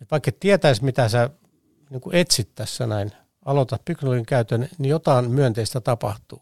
Et 0.01 0.11
vaikka 0.11 0.29
et 0.29 0.39
tietäisi, 0.39 0.83
mitä 0.83 1.09
sä 1.09 1.29
niin 1.89 2.01
etsit 2.11 2.55
tässä 2.55 2.87
näin, 2.87 3.11
aloitat 3.45 3.85
pyknolin 3.85 4.25
käytön, 4.25 4.69
niin 4.77 4.89
jotain 4.89 5.31
myönteistä 5.31 5.81
tapahtuu. 5.81 6.41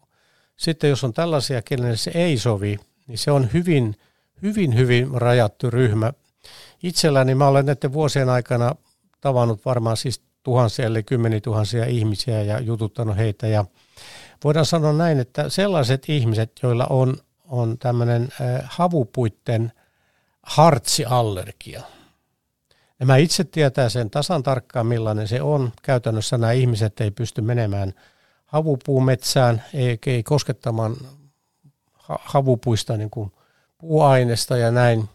Sitten 0.56 0.90
jos 0.90 1.04
on 1.04 1.12
tällaisia, 1.12 1.62
kenelle 1.62 1.96
se 1.96 2.10
ei 2.14 2.38
sovi, 2.38 2.78
niin 3.06 3.18
se 3.18 3.30
on 3.30 3.48
hyvin, 3.52 3.96
hyvin, 4.42 4.76
hyvin 4.76 5.10
rajattu 5.14 5.70
ryhmä. 5.70 6.12
Itselläni 6.82 7.34
mä 7.34 7.48
olen 7.48 7.66
näiden 7.66 7.92
vuosien 7.92 8.28
aikana 8.28 8.74
tavannut 9.20 9.64
varmaan 9.64 9.96
siis 9.96 10.22
tuhansia, 10.42 10.86
eli 10.86 11.02
kymmeni 11.02 11.40
tuhansia 11.40 11.84
ihmisiä 11.86 12.42
ja 12.42 12.60
jututtanut 12.60 13.16
heitä. 13.16 13.46
Ja 13.46 13.64
voidaan 14.44 14.66
sanoa 14.66 14.92
näin, 14.92 15.20
että 15.20 15.48
sellaiset 15.48 16.08
ihmiset, 16.08 16.52
joilla 16.62 16.86
on, 16.90 17.16
on 17.44 17.78
tämmöinen 17.78 18.28
havupuitten 18.64 19.72
hartsiallergia, 20.42 21.82
Nämä 22.98 23.16
itse 23.16 23.44
tietää 23.44 23.88
sen 23.88 24.10
tasan 24.10 24.42
tarkkaan, 24.42 24.86
millainen 24.86 25.28
se 25.28 25.42
on. 25.42 25.72
Käytännössä 25.82 26.38
nämä 26.38 26.52
ihmiset 26.52 27.00
ei 27.00 27.10
pysty 27.10 27.40
menemään– 27.40 27.94
havupuumetsään, 28.54 29.64
ei, 29.72 29.98
ei 30.06 30.22
koskettamaan 30.22 30.96
havupuista 32.06 32.96
niin 32.96 33.10
kuin 33.10 33.32
puuainesta 33.78 34.56
ja 34.56 34.70
näin. 34.70 35.08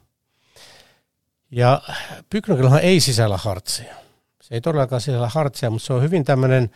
Ja 1.52 1.82
pyknokillahan 2.30 2.82
ei 2.82 3.00
sisällä 3.00 3.38
hartseja. 3.38 3.96
Se 4.42 4.56
ei 4.56 4.62
todellakaan 4.62 5.02
sisällä 5.02 5.30
hartseja, 5.30 5.70
mutta 5.70 5.86
se 5.86 5.94
on 5.94 6.02
hyvin 6.02 6.26
tämmöinen 6.26 6.70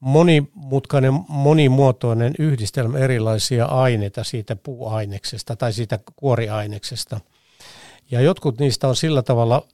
monimutkainen, 0.00 1.12
monimuotoinen 1.28 2.34
yhdistelmä 2.38 2.98
erilaisia 2.98 3.64
aineita 3.64 4.24
siitä 4.24 4.56
puuaineksesta 4.56 5.56
tai 5.56 5.72
siitä 5.72 5.98
kuoriaineksesta. 6.16 7.20
Ja 8.10 8.20
jotkut 8.20 8.58
niistä 8.58 8.88
on 8.88 8.96
sillä 8.96 9.22
tavalla 9.22 9.68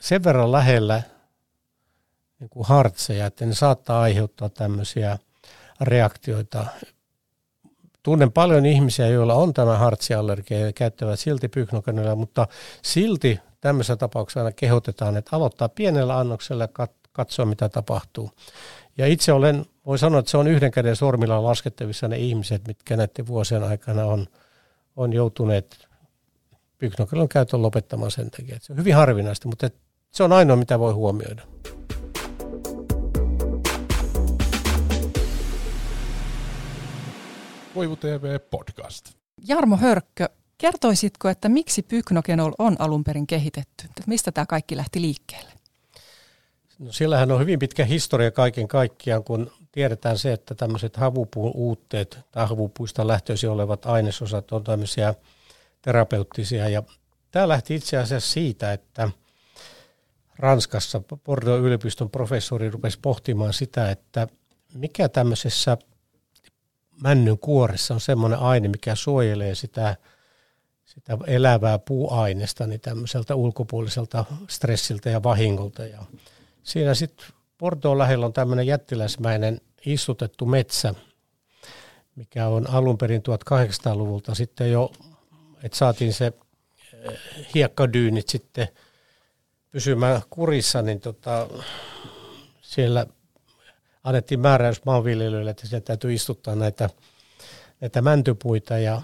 sen 0.00 0.24
verran 0.24 0.52
lähellä 0.52 1.02
niin 2.40 2.50
kuin 2.50 2.66
hartseja, 2.66 3.26
että 3.26 3.46
ne 3.46 3.54
saattaa 3.54 4.00
aiheuttaa 4.00 4.48
tämmöisiä– 4.48 5.18
reaktioita. 5.80 6.66
Tunnen 8.02 8.32
paljon 8.32 8.66
ihmisiä, 8.66 9.06
joilla 9.06 9.34
on 9.34 9.54
tämä 9.54 9.78
hartsiallergia 9.78 10.58
ja 10.66 10.72
käyttävät 10.72 11.20
silti 11.20 11.48
pyknokanella, 11.48 12.14
mutta 12.14 12.48
silti 12.82 13.40
tämmöisessä 13.60 13.96
tapauksessa 13.96 14.40
aina 14.40 14.52
kehotetaan, 14.52 15.16
että 15.16 15.36
aloittaa 15.36 15.68
pienellä 15.68 16.18
annoksella 16.18 16.64
ja 16.64 16.86
katsoa, 17.12 17.46
mitä 17.46 17.68
tapahtuu. 17.68 18.30
Ja 18.98 19.06
itse 19.06 19.32
olen, 19.32 19.66
voi 19.86 19.98
sanoa, 19.98 20.20
että 20.20 20.30
se 20.30 20.36
on 20.36 20.48
yhden 20.48 20.70
käden 20.70 20.96
sormilla 20.96 21.44
laskettavissa 21.44 22.08
ne 22.08 22.16
ihmiset, 22.16 22.66
mitkä 22.66 22.96
näiden 22.96 23.26
vuosien 23.26 23.62
aikana 23.62 24.04
on, 24.04 24.26
on 24.96 25.12
joutuneet 25.12 25.88
pyknokelon 26.78 27.28
käytön 27.28 27.62
lopettamaan 27.62 28.10
sen 28.10 28.30
takia. 28.30 28.58
Se 28.60 28.72
on 28.72 28.78
hyvin 28.78 28.94
harvinaista, 28.94 29.48
mutta 29.48 29.70
se 30.10 30.22
on 30.22 30.32
ainoa, 30.32 30.56
mitä 30.56 30.78
voi 30.78 30.92
huomioida. 30.92 31.42
Koivu 37.74 37.96
TV 37.96 38.38
podcast. 38.50 39.10
Jarmo 39.48 39.76
Hörkkö, 39.76 40.28
kertoisitko, 40.58 41.28
että 41.28 41.48
miksi 41.48 41.82
pyknogenol 41.82 42.52
on 42.58 42.76
alun 42.78 43.04
perin 43.04 43.26
kehitetty? 43.26 43.88
Mistä 44.06 44.32
tämä 44.32 44.46
kaikki 44.46 44.76
lähti 44.76 45.00
liikkeelle? 45.00 45.52
No 46.78 46.92
sillähän 46.92 47.30
on 47.30 47.40
hyvin 47.40 47.58
pitkä 47.58 47.84
historia 47.84 48.30
kaiken 48.30 48.68
kaikkiaan, 48.68 49.24
kun 49.24 49.50
tiedetään 49.72 50.18
se, 50.18 50.32
että 50.32 50.54
tämmöiset 50.54 50.96
havupuun 50.96 51.52
uutteet 51.54 52.18
tai 52.32 52.46
havupuista 52.46 53.06
lähtöisin 53.06 53.50
olevat 53.50 53.86
ainesosat 53.86 54.52
on 54.52 54.64
tämmöisiä 54.64 55.14
terapeuttisia. 55.82 56.68
Ja 56.68 56.82
tämä 57.30 57.48
lähti 57.48 57.74
itse 57.74 57.96
asiassa 57.96 58.32
siitä, 58.32 58.72
että 58.72 59.10
Ranskassa 60.38 61.02
Bordeaux 61.24 61.64
yliopiston 61.64 62.10
professori 62.10 62.70
rupesi 62.70 62.98
pohtimaan 63.02 63.52
sitä, 63.52 63.90
että 63.90 64.28
mikä 64.74 65.08
tämmöisessä 65.08 65.76
männyn 67.02 67.38
kuoressa 67.38 67.94
on 67.94 68.00
semmoinen 68.00 68.38
aine, 68.38 68.68
mikä 68.68 68.94
suojelee 68.94 69.54
sitä, 69.54 69.96
sitä 70.84 71.18
elävää 71.26 71.78
puuainesta 71.78 72.66
niin 72.66 72.80
tämmöiseltä 72.80 73.34
ulkopuoliselta 73.34 74.24
stressiltä 74.48 75.10
ja 75.10 75.22
vahingolta. 75.22 75.86
Ja 75.86 76.02
siinä 76.62 76.94
sitten 76.94 77.26
Portoon 77.58 77.98
lähellä 77.98 78.26
on 78.26 78.32
tämmöinen 78.32 78.66
jättiläismäinen 78.66 79.60
istutettu 79.86 80.46
metsä, 80.46 80.94
mikä 82.16 82.46
on 82.46 82.70
alun 82.70 82.98
perin 82.98 83.22
1800-luvulta 83.22 84.34
sitten 84.34 84.72
jo, 84.72 84.92
että 85.62 85.78
saatiin 85.78 86.12
se 86.12 86.32
eh, 86.92 87.18
hiekkadyynit 87.54 88.28
sitten 88.28 88.68
pysymään 89.70 90.22
kurissa, 90.30 90.82
niin 90.82 91.00
tota, 91.00 91.48
siellä– 92.60 93.06
annettiin 94.04 94.40
määräys 94.40 94.84
maanviljelijöille, 94.84 95.50
että 95.50 95.66
sieltä 95.66 95.84
täytyy 95.84 96.14
istuttaa 96.14 96.54
näitä, 96.54 96.90
näitä 97.80 98.02
mäntypuita 98.02 98.78
ja 98.78 99.02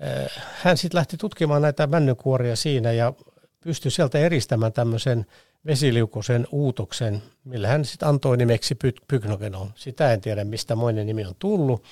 eh, 0.00 0.30
hän 0.62 0.76
sitten 0.76 0.98
lähti 0.98 1.16
tutkimaan 1.16 1.62
näitä 1.62 1.86
männynkuoria 1.86 2.56
siinä 2.56 2.92
ja 2.92 3.12
pystyi 3.60 3.90
sieltä 3.90 4.18
eristämään 4.18 4.72
tämmöisen 4.72 5.26
vesiliukoisen 5.66 6.46
uutoksen, 6.52 7.22
millä 7.44 7.68
hän 7.68 7.84
sitten 7.84 8.08
antoi 8.08 8.36
nimeksi 8.36 8.76
pyknogenon. 9.08 9.72
Sitä 9.74 10.12
en 10.12 10.20
tiedä, 10.20 10.44
mistä 10.44 10.76
moinen 10.76 11.06
nimi 11.06 11.24
on 11.24 11.34
tullut, 11.38 11.84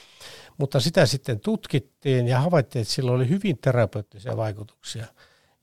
mutta 0.58 0.80
sitä 0.80 1.06
sitten 1.06 1.40
tutkittiin 1.40 2.28
ja 2.28 2.40
havaittiin, 2.40 2.82
että 2.82 2.94
sillä 2.94 3.12
oli 3.12 3.28
hyvin 3.28 3.58
terapeuttisia 3.58 4.36
vaikutuksia. 4.36 5.06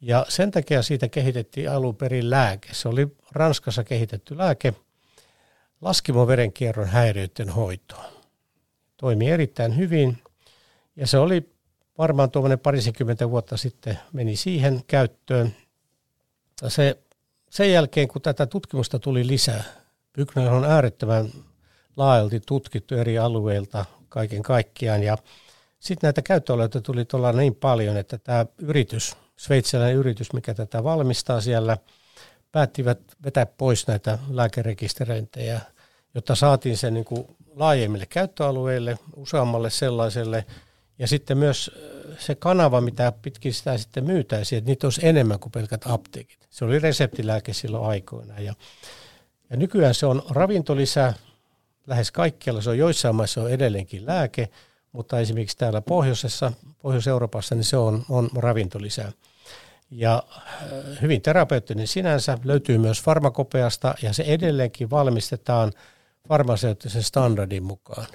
Ja 0.01 0.25
sen 0.29 0.51
takia 0.51 0.81
siitä 0.81 1.09
kehitettiin 1.09 1.71
alun 1.71 1.95
perin 1.95 2.29
lääke. 2.29 2.69
Se 2.71 2.89
oli 2.89 3.07
Ranskassa 3.31 3.83
kehitetty 3.83 4.37
lääke, 4.37 4.73
laskimoverenkierron 5.83 6.87
häiriöiden 6.87 7.49
hoitoon. 7.49 8.13
Toimi 8.97 9.29
erittäin 9.29 9.77
hyvin 9.77 10.17
ja 10.95 11.07
se 11.07 11.17
oli 11.17 11.49
varmaan 11.97 12.31
tuommoinen 12.31 12.59
parisenkymmentä 12.59 13.29
vuotta 13.29 13.57
sitten 13.57 13.99
meni 14.13 14.35
siihen 14.35 14.81
käyttöön. 14.87 15.55
Se, 16.67 16.97
sen 17.49 17.71
jälkeen, 17.71 18.07
kun 18.07 18.21
tätä 18.21 18.45
tutkimusta 18.45 18.99
tuli 18.99 19.27
lisää, 19.27 19.63
Bykner 20.13 20.53
on 20.53 20.65
äärettömän 20.65 21.29
laajalti 21.97 22.39
tutkittu 22.39 22.95
eri 22.95 23.17
alueilta 23.17 23.85
kaiken 24.09 24.43
kaikkiaan 24.43 25.03
ja 25.03 25.17
sitten 25.79 26.07
näitä 26.07 26.21
käyttöalueita 26.21 26.81
tuli 26.81 27.05
tuolla 27.05 27.31
niin 27.31 27.55
paljon, 27.55 27.97
että 27.97 28.17
tämä 28.17 28.45
yritys, 28.57 29.15
sveitsiläinen 29.37 29.95
yritys, 29.95 30.33
mikä 30.33 30.53
tätä 30.53 30.83
valmistaa 30.83 31.41
siellä, 31.41 31.77
päättivät 32.51 32.99
vetää 33.23 33.45
pois 33.45 33.87
näitä 33.87 34.19
lääkerekisteröintejä 34.29 35.61
jotta 36.15 36.35
saatiin 36.35 36.77
se 36.77 36.91
niin 36.91 37.05
kuin 37.05 37.27
laajemmille 37.55 38.05
käyttöalueille, 38.05 38.97
useammalle 39.15 39.69
sellaiselle. 39.69 40.45
Ja 40.99 41.07
sitten 41.07 41.37
myös 41.37 41.71
äh, 41.73 42.17
se 42.19 42.35
kanava, 42.35 42.81
mitä 42.81 43.13
pitkin 43.21 43.53
sitä 43.53 43.77
sitten 43.77 44.03
myytäisiin, 44.05 44.57
että 44.57 44.69
niitä 44.69 44.87
olisi 44.87 45.07
enemmän 45.07 45.39
kuin 45.39 45.51
pelkät 45.51 45.81
apteekit. 45.85 46.47
Se 46.49 46.65
oli 46.65 46.79
reseptilääke 46.79 47.53
silloin 47.53 47.85
aikoina. 47.85 48.39
Ja, 48.39 48.53
ja 49.49 49.57
nykyään 49.57 49.93
se 49.93 50.05
on 50.05 50.23
ravintolisä 50.29 51.13
lähes 51.87 52.11
kaikkialla. 52.11 52.61
Se 52.61 52.69
on 52.69 52.77
joissain 52.77 53.15
maissa 53.15 53.41
on 53.41 53.51
edelleenkin 53.51 54.05
lääke, 54.05 54.49
mutta 54.91 55.19
esimerkiksi 55.19 55.57
täällä 55.57 55.81
pohjoisessa, 55.81 56.51
Pohjois-Euroopassa, 56.81 57.55
niin 57.55 57.63
se 57.63 57.77
on, 57.77 58.05
on 58.09 58.29
ravintolisä. 58.35 59.11
ja 59.91 60.23
hyvin 61.01 61.21
terapeuttinen 61.21 61.87
sinänsä, 61.87 62.37
löytyy 62.43 62.77
myös 62.77 63.01
farmakopeasta 63.01 63.95
ja 64.01 64.13
se 64.13 64.23
edelleenkin 64.23 64.89
valmistetaan 64.89 65.71
farmaseuttisen 66.27 67.03
standardin 67.03 67.63
mukaan. 67.63 68.07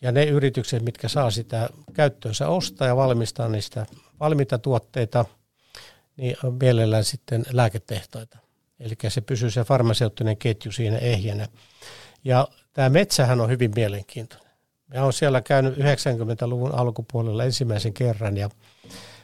Ja 0.00 0.12
ne 0.12 0.24
yritykset, 0.24 0.82
mitkä 0.82 1.08
saa 1.08 1.30
sitä 1.30 1.68
käyttöönsä 1.94 2.48
ostaa 2.48 2.88
ja 2.88 2.96
valmistaa 2.96 3.48
niistä 3.48 3.86
valmiita 4.20 4.58
tuotteita, 4.58 5.24
niin 6.16 6.36
on 6.44 6.54
mielellään 6.60 7.04
sitten 7.04 7.44
lääketehtaita. 7.52 8.38
Eli 8.80 8.94
se 9.08 9.20
pysyy 9.20 9.50
se 9.50 9.64
farmaseuttinen 9.64 10.36
ketju 10.36 10.72
siinä 10.72 10.98
ehjänä. 10.98 11.48
Ja 12.24 12.48
tämä 12.72 12.88
metsähän 12.88 13.40
on 13.40 13.50
hyvin 13.50 13.70
mielenkiintoinen. 13.74 14.50
Mä 14.94 15.02
olen 15.02 15.12
siellä 15.12 15.40
käynyt 15.40 15.76
90-luvun 15.76 16.74
alkupuolella 16.74 17.44
ensimmäisen 17.44 17.92
kerran 17.92 18.36
ja 18.36 18.50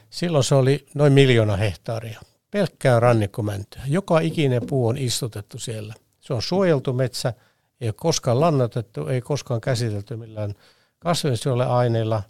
silloin 0.09 0.43
se 0.43 0.55
oli 0.55 0.85
noin 0.95 1.13
miljoona 1.13 1.55
hehtaaria. 1.55 2.21
Pelkkää 2.51 2.99
rannikkomäntyä. 2.99 3.81
Joka 3.87 4.19
ikinen 4.19 4.61
puu 4.67 4.87
on 4.87 4.97
istutettu 4.97 5.59
siellä. 5.59 5.93
Se 6.19 6.33
on 6.33 6.41
suojeltu 6.41 6.93
metsä, 6.93 7.33
ei 7.81 7.87
ole 7.87 7.93
koskaan 7.97 8.39
lannotettu, 8.39 9.07
ei 9.07 9.21
koskaan 9.21 9.61
käsitelty 9.61 10.15
millään 10.15 10.55
kasvinsuojeluaineilla. 10.99 12.23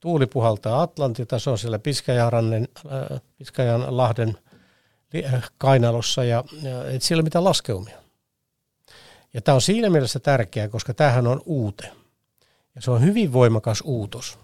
Tuuli 0.00 0.26
puhaltaa 0.26 0.82
Atlantilta, 0.82 1.38
se 1.38 1.50
on 1.50 1.58
siellä 1.58 1.78
Piskajanrannen, 1.78 2.68
äh, 2.86 3.20
Piskajan 3.38 3.96
lahden 3.96 4.38
äh, 5.34 5.50
kainalossa 5.58 6.24
ja, 6.24 6.44
ja 6.62 6.90
et 6.90 7.02
siellä 7.02 7.20
ole 7.20 7.24
mitään 7.26 7.44
laskeumia. 7.44 7.98
Ja 9.34 9.40
tämä 9.40 9.54
on 9.54 9.62
siinä 9.62 9.90
mielessä 9.90 10.20
tärkeää, 10.20 10.68
koska 10.68 10.94
tämähän 10.94 11.26
on 11.26 11.42
uute. 11.46 11.92
Ja 12.74 12.82
se 12.82 12.90
on 12.90 13.02
hyvin 13.02 13.32
voimakas 13.32 13.82
uutos, 13.84 14.38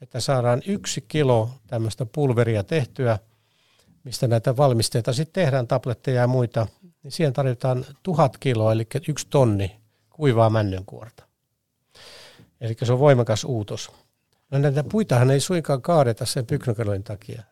että 0.00 0.20
saadaan 0.20 0.62
yksi 0.66 1.04
kilo 1.08 1.50
tämmöistä 1.66 2.06
pulveria 2.06 2.64
tehtyä, 2.64 3.18
mistä 4.04 4.28
näitä 4.28 4.56
valmisteita 4.56 5.12
sitten 5.12 5.44
tehdään, 5.44 5.66
tabletteja 5.66 6.20
ja 6.20 6.26
muita, 6.26 6.66
niin 7.02 7.12
siihen 7.12 7.32
tarvitaan 7.32 7.86
tuhat 8.02 8.36
kiloa, 8.38 8.72
eli 8.72 8.86
yksi 9.08 9.26
tonni 9.30 9.80
kuivaa 10.10 10.50
männynkuorta. 10.50 11.24
Eli 12.60 12.76
se 12.82 12.92
on 12.92 12.98
voimakas 12.98 13.44
uutos. 13.44 13.92
No 14.50 14.58
näitä 14.58 14.84
puitahan 14.84 15.30
ei 15.30 15.40
suinkaan 15.40 15.82
kaadeta 15.82 16.26
sen 16.26 16.46
pyknokelin 16.46 17.04
takia, 17.04 17.42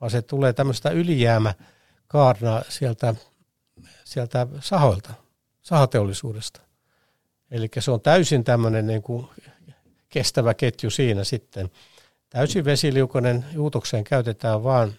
vaan 0.00 0.10
se 0.10 0.22
tulee 0.22 0.52
tämmöistä 0.52 0.90
ylijäämä 0.90 1.54
kaarna 2.06 2.62
sieltä, 2.68 3.14
sieltä 4.04 4.46
sahoilta, 4.60 5.14
sahateollisuudesta. 5.62 6.60
Eli 7.50 7.68
se 7.78 7.90
on 7.90 8.00
täysin 8.00 8.44
tämmöinen 8.44 8.86
niin 8.86 9.02
kuin 9.02 9.26
kestävä 10.08 10.54
ketju 10.54 10.90
siinä 10.90 11.24
sitten. 11.24 11.70
Täysin 12.30 12.64
vesiliukoinen 12.64 13.44
uutokseen 13.58 14.04
käytetään 14.04 14.64
vain 14.64 14.96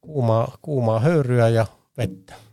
kuumaa, 0.00 0.58
kuumaa 0.62 1.00
höyryä 1.00 1.48
ja 1.48 1.66
vettä. 1.98 2.45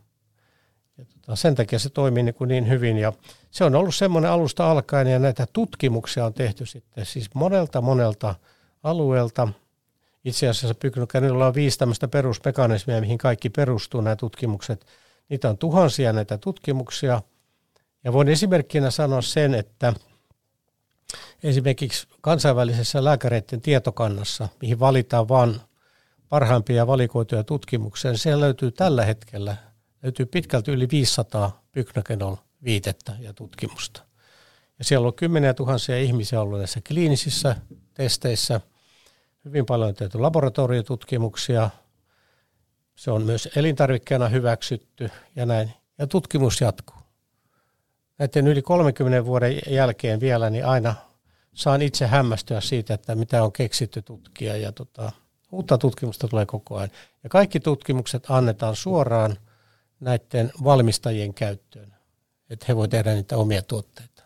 Tota, 1.25 1.35
sen 1.35 1.55
takia 1.55 1.79
se 1.79 1.89
toimii 1.89 2.23
niin, 2.23 2.35
kuin 2.35 2.47
niin 2.47 2.69
hyvin 2.69 2.97
ja 2.97 3.13
se 3.51 3.63
on 3.63 3.75
ollut 3.75 3.95
semmoinen 3.95 4.31
alusta 4.31 4.71
alkaen 4.71 5.07
ja 5.07 5.19
näitä 5.19 5.47
tutkimuksia 5.53 6.25
on 6.25 6.33
tehty 6.33 6.65
sitten 6.65 7.05
siis 7.05 7.29
monelta 7.33 7.81
monelta 7.81 8.35
alueelta. 8.83 9.47
Itse 10.25 10.47
asiassa 10.47 10.75
Pyknokänillä 10.75 11.47
on 11.47 11.53
viisi 11.53 11.79
tämmöistä 11.79 12.07
perusmekanismia, 12.07 13.01
mihin 13.01 13.17
kaikki 13.17 13.49
perustuu 13.49 14.01
nämä 14.01 14.15
tutkimukset. 14.15 14.85
Niitä 15.29 15.49
on 15.49 15.57
tuhansia 15.57 16.13
näitä 16.13 16.37
tutkimuksia. 16.37 17.21
Ja 18.03 18.13
voin 18.13 18.27
esimerkkinä 18.29 18.91
sanoa 18.91 19.21
sen, 19.21 19.53
että 19.53 19.93
esimerkiksi 21.43 22.07
kansainvälisessä 22.21 23.03
lääkäreiden 23.03 23.61
tietokannassa, 23.61 24.49
mihin 24.61 24.79
valitaan 24.79 25.29
vain 25.29 25.55
parhaimpia 26.29 26.87
valikoituja 26.87 27.43
tutkimuksia, 27.43 28.11
niin 28.11 28.19
siellä 28.19 28.41
löytyy 28.41 28.71
tällä 28.71 29.05
hetkellä 29.05 29.57
löytyy 30.03 30.25
pitkälti 30.25 30.71
yli 30.71 30.87
500 30.91 31.63
pyknokenol 31.71 32.35
viitettä 32.63 33.15
ja 33.19 33.33
tutkimusta. 33.33 34.03
Ja 34.79 34.85
siellä 34.85 35.07
on 35.07 35.13
kymmeniä 35.13 35.53
tuhansia 35.53 35.97
ihmisiä 35.97 36.41
ollut 36.41 36.57
näissä 36.57 36.81
kliinisissä 36.87 37.55
testeissä. 37.93 38.61
Hyvin 39.45 39.65
paljon 39.65 39.89
on 39.89 39.95
tehty 39.95 40.19
laboratoriotutkimuksia. 40.19 41.69
Se 42.95 43.11
on 43.11 43.23
myös 43.23 43.49
elintarvikkeena 43.55 44.27
hyväksytty 44.27 45.09
ja 45.35 45.45
näin. 45.45 45.73
Ja 45.97 46.07
tutkimus 46.07 46.61
jatkuu. 46.61 46.97
Näiden 48.17 48.47
yli 48.47 48.61
30 48.61 49.25
vuoden 49.25 49.59
jälkeen 49.69 50.19
vielä, 50.19 50.49
niin 50.49 50.65
aina 50.65 50.95
saan 51.53 51.81
itse 51.81 52.07
hämmästyä 52.07 52.61
siitä, 52.61 52.93
että 52.93 53.15
mitä 53.15 53.43
on 53.43 53.51
keksitty 53.51 54.01
tutkia. 54.01 54.57
Ja 54.57 54.71
tota, 54.71 55.11
uutta 55.51 55.77
tutkimusta 55.77 56.27
tulee 56.27 56.45
koko 56.45 56.77
ajan. 56.77 56.91
Ja 57.23 57.29
kaikki 57.29 57.59
tutkimukset 57.59 58.23
annetaan 58.29 58.75
suoraan 58.75 59.37
näiden 59.99 60.51
valmistajien 60.63 61.33
käyttöön 61.33 61.93
että 62.53 62.65
he 62.69 62.75
voivat 62.75 62.89
tehdä 62.89 63.13
niitä 63.13 63.37
omia 63.37 63.61
tuotteita. 63.61 64.23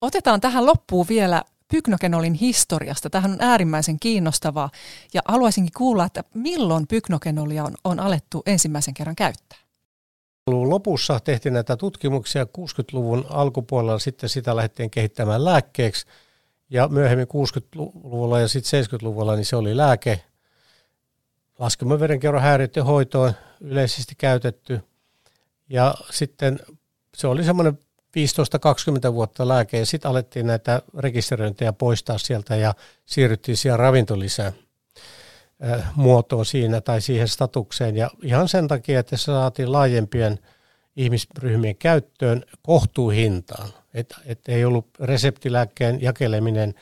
Otetaan 0.00 0.40
tähän 0.40 0.66
loppuun 0.66 1.06
vielä 1.08 1.42
pyknokenolin 1.68 2.34
historiasta. 2.34 3.10
Tähän 3.10 3.30
on 3.30 3.36
äärimmäisen 3.40 4.00
kiinnostavaa 4.00 4.70
ja 5.14 5.22
haluaisinkin 5.28 5.72
kuulla, 5.76 6.04
että 6.04 6.24
milloin 6.34 6.86
pyknokenolia 6.86 7.64
on, 7.64 7.74
on 7.84 8.00
alettu 8.00 8.42
ensimmäisen 8.46 8.94
kerran 8.94 9.16
käyttää? 9.16 9.58
Lopussa 10.50 11.20
tehtiin 11.20 11.52
näitä 11.52 11.76
tutkimuksia 11.76 12.44
60-luvun 12.44 13.26
alkupuolella, 13.28 13.98
sitten 13.98 14.28
sitä 14.28 14.56
lähdettiin 14.56 14.90
kehittämään 14.90 15.44
lääkkeeksi 15.44 16.06
ja 16.70 16.88
myöhemmin 16.88 17.26
60-luvulla 17.26 18.40
ja 18.40 18.48
sitten 18.48 18.84
70-luvulla 18.84 19.36
niin 19.36 19.44
se 19.44 19.56
oli 19.56 19.76
lääke 19.76 20.20
laskelmaverenkierron 21.58 22.42
häiriöiden 22.42 22.84
hoitoon 22.84 23.32
yleisesti 23.60 24.14
käytetty– 24.18 24.80
ja 25.68 25.94
sitten 26.10 26.60
se 27.14 27.26
oli 27.26 27.44
semmoinen 27.44 27.78
15-20 29.10 29.12
vuotta 29.12 29.48
lääke 29.48 29.78
ja 29.78 29.86
sitten 29.86 30.10
alettiin 30.10 30.46
näitä 30.46 30.82
rekisteröintejä 30.98 31.72
poistaa 31.72 32.18
sieltä 32.18 32.56
ja 32.56 32.74
siirryttiin 33.06 33.56
siihen 33.56 33.78
ravintolisään 33.78 34.52
muotoon 35.94 36.46
siinä 36.46 36.80
tai 36.80 37.00
siihen 37.00 37.28
statukseen. 37.28 37.96
Ja 37.96 38.10
ihan 38.22 38.48
sen 38.48 38.68
takia, 38.68 39.00
että 39.00 39.16
se 39.16 39.24
saatiin 39.24 39.72
laajempien 39.72 40.38
ihmisryhmien 40.96 41.76
käyttöön 41.76 42.44
kohtuuhintaan. 42.62 43.68
Että 43.94 44.16
et 44.26 44.40
ei 44.48 44.64
ollut 44.64 44.86
reseptilääkkeen 45.00 46.02
jakeleminen 46.02 46.74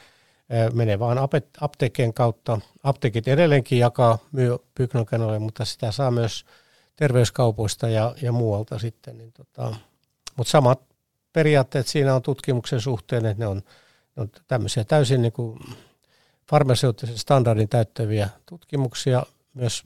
menee 0.73 0.99
vaan 0.99 1.19
apteekkien 1.61 2.15
kautta. 2.15 2.61
Apteekit 2.83 3.29
edelleenkin 3.29 3.79
jakaa 3.79 4.19
myy 4.33 4.57
pyknokanolle, 4.75 5.39
mutta 5.39 5.65
sitä 5.65 5.93
saa 5.93 6.11
myös 6.11 6.45
terveyskaupoista 6.97 7.89
ja, 7.89 8.15
ja 8.23 8.33
muualta 8.33 8.79
sitten. 8.79 9.19
Niin 9.19 9.33
tota, 9.33 9.77
mutta 10.37 10.51
samat 10.51 10.81
periaatteet 11.33 11.87
siinä 11.87 12.15
on 12.15 12.23
tutkimuksen 12.23 12.81
suhteen, 12.81 13.27
että 13.27 13.45
ne 13.45 13.47
on, 13.47 13.57
ne 14.17 14.23
on 14.23 14.31
tämmöisiä 14.49 14.85
täysin 14.85 15.23
niin 15.23 15.33
kuin 15.33 15.59
farmaseuttisen 16.51 17.19
standardin 17.19 17.69
täyttäviä 17.69 18.29
tutkimuksia. 18.47 19.23
Myös 19.55 19.85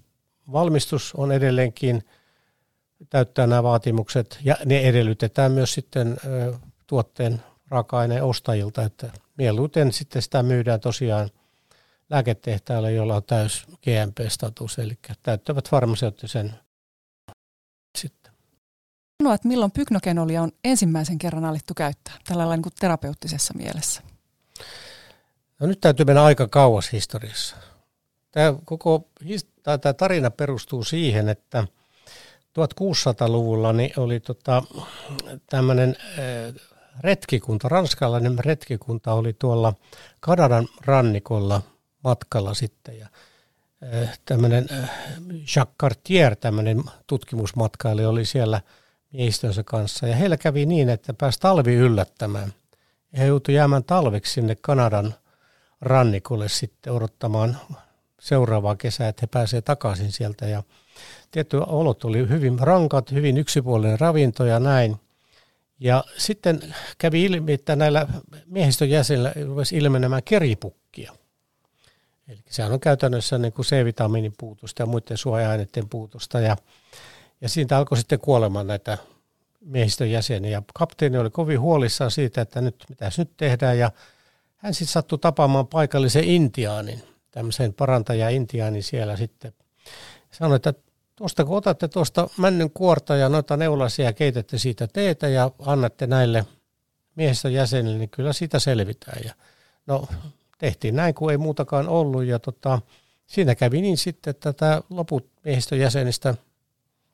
valmistus 0.52 1.14
on 1.14 1.32
edelleenkin 1.32 2.04
täyttää 3.10 3.46
nämä 3.46 3.62
vaatimukset 3.62 4.38
ja 4.44 4.56
ne 4.64 4.80
edellytetään 4.80 5.52
myös 5.52 5.74
sitten 5.74 6.16
tuotteen 6.86 7.42
raaka-aineen 7.68 8.24
ostajilta, 8.24 8.82
että 8.82 9.10
mieluiten 9.36 9.92
sitten 9.92 10.22
sitä 10.22 10.42
myydään 10.42 10.80
tosiaan 10.80 11.30
lääketehtailla, 12.10 12.90
jolla 12.90 13.16
on 13.16 13.24
täys 13.24 13.66
GMP-status, 13.82 14.78
eli 14.78 14.98
täyttävät 15.22 15.70
farmaseuttisen 15.70 16.54
sitten. 17.98 18.32
Sanoa, 19.22 19.34
että 19.34 19.48
milloin 19.48 19.72
pyknokenolia 19.72 20.42
on 20.42 20.52
ensimmäisen 20.64 21.18
kerran 21.18 21.44
alettu 21.44 21.74
käyttää 21.74 22.14
tällä 22.28 22.40
lailla 22.40 22.56
niin 22.56 22.72
terapeuttisessa 22.80 23.54
mielessä? 23.54 24.02
No 25.60 25.66
nyt 25.66 25.80
täytyy 25.80 26.06
mennä 26.06 26.24
aika 26.24 26.48
kauas 26.48 26.92
historiassa. 26.92 27.56
Tämä 28.30 28.54
koko 28.64 29.08
tämä 29.62 29.92
tarina 29.92 30.30
perustuu 30.30 30.84
siihen, 30.84 31.28
että 31.28 31.64
1600-luvulla 32.58 33.72
niin 33.72 33.92
oli 33.96 34.20
tota, 34.20 34.62
tämmöinen 35.50 35.96
retkikunta, 37.00 37.68
ranskalainen 37.68 38.38
retkikunta 38.38 39.12
oli 39.12 39.32
tuolla 39.32 39.74
Kanadan 40.20 40.68
rannikolla 40.86 41.62
matkalla 42.04 42.54
sitten. 42.54 42.98
Ja 42.98 43.08
Äh, 43.82 44.18
tämmöinen 44.24 44.66
äh, 44.72 44.90
Jacques 45.56 45.76
Cartier, 45.80 46.36
tämmöinen 46.36 46.82
tutkimusmatkailija 47.06 48.08
oli 48.08 48.24
siellä 48.24 48.60
miehistönsä 49.12 49.62
kanssa. 49.62 50.06
Ja 50.06 50.16
heillä 50.16 50.36
kävi 50.36 50.66
niin, 50.66 50.88
että 50.88 51.14
pääsi 51.14 51.40
talvi 51.40 51.74
yllättämään. 51.74 52.52
He 53.18 53.26
joutuivat 53.26 53.56
jäämään 53.56 53.84
talveksi 53.84 54.32
sinne 54.32 54.56
Kanadan 54.60 55.14
rannikolle 55.80 56.48
sitten 56.48 56.92
odottamaan 56.92 57.56
seuraavaa 58.20 58.76
kesää, 58.76 59.08
että 59.08 59.20
he 59.22 59.26
pääsevät 59.26 59.64
takaisin 59.64 60.12
sieltä. 60.12 60.46
Ja 60.46 60.62
tietty 61.30 61.56
olot 61.56 62.04
oli 62.04 62.28
hyvin 62.28 62.58
rankat, 62.58 63.12
hyvin 63.12 63.36
yksipuolinen 63.36 64.00
ravinto 64.00 64.44
ja 64.44 64.60
näin. 64.60 64.96
Ja 65.80 66.04
sitten 66.16 66.74
kävi 66.98 67.24
ilmi, 67.24 67.52
että 67.52 67.76
näillä 67.76 68.06
miehistön 68.46 68.90
jäsenillä 68.90 69.32
rupesi 69.46 69.76
ilmenemään 69.76 70.22
keripukkia. 70.22 71.12
Eli 72.28 72.38
sehän 72.50 72.72
on 72.72 72.80
käytännössä 72.80 73.38
niin 73.38 73.52
kuin 73.52 73.66
C-vitamiinin 73.66 74.34
puutusta 74.38 74.82
ja 74.82 74.86
muiden 74.86 75.16
suoja-aineiden 75.16 75.88
puutusta. 75.88 76.40
Ja, 76.40 76.56
ja 77.40 77.48
siitä 77.48 77.78
alkoi 77.78 77.98
sitten 77.98 78.20
kuolemaan 78.20 78.66
näitä 78.66 78.98
miehistön 79.60 80.10
jäseniä. 80.10 80.50
Ja 80.50 80.62
kapteeni 80.74 81.18
oli 81.18 81.30
kovin 81.30 81.60
huolissaan 81.60 82.10
siitä, 82.10 82.40
että 82.40 82.60
nyt 82.60 82.84
mitäs 82.88 83.18
nyt 83.18 83.30
tehdään. 83.36 83.78
Ja 83.78 83.90
hän 84.56 84.74
sitten 84.74 84.92
sattui 84.92 85.18
tapaamaan 85.18 85.66
paikallisen 85.66 86.24
intiaanin, 86.24 87.02
tämmöisen 87.30 87.74
parantaja 87.74 88.28
intiaanin 88.28 88.82
siellä 88.82 89.16
sitten. 89.16 89.52
Sanoi, 90.30 90.56
että 90.56 90.74
tuosta 91.18 91.44
kun 91.44 91.56
otatte 91.56 91.88
tuosta 91.88 92.28
männyn 92.36 92.70
kuorta 92.70 93.16
ja 93.16 93.28
noita 93.28 93.56
neulasia 93.56 94.04
ja 94.04 94.12
keitätte 94.12 94.58
siitä 94.58 94.86
teetä 94.86 95.28
ja 95.28 95.50
annatte 95.58 96.06
näille 96.06 96.46
miehistön 97.14 97.52
jäsenille, 97.52 97.98
niin 97.98 98.10
kyllä 98.10 98.32
siitä 98.32 98.58
selvitään. 98.58 99.20
Ja 99.24 99.34
no, 99.86 100.08
tehtiin 100.58 100.96
näin, 100.96 101.14
kun 101.14 101.30
ei 101.30 101.38
muutakaan 101.38 101.88
ollut. 101.88 102.24
Ja 102.24 102.38
tota, 102.38 102.80
siinä 103.26 103.54
kävi 103.54 103.80
niin 103.80 103.98
sitten, 103.98 104.30
että 104.30 104.52
tämä 104.52 104.82
loput 104.90 105.30
miehistön 105.44 105.78
jäsenistä 105.78 106.34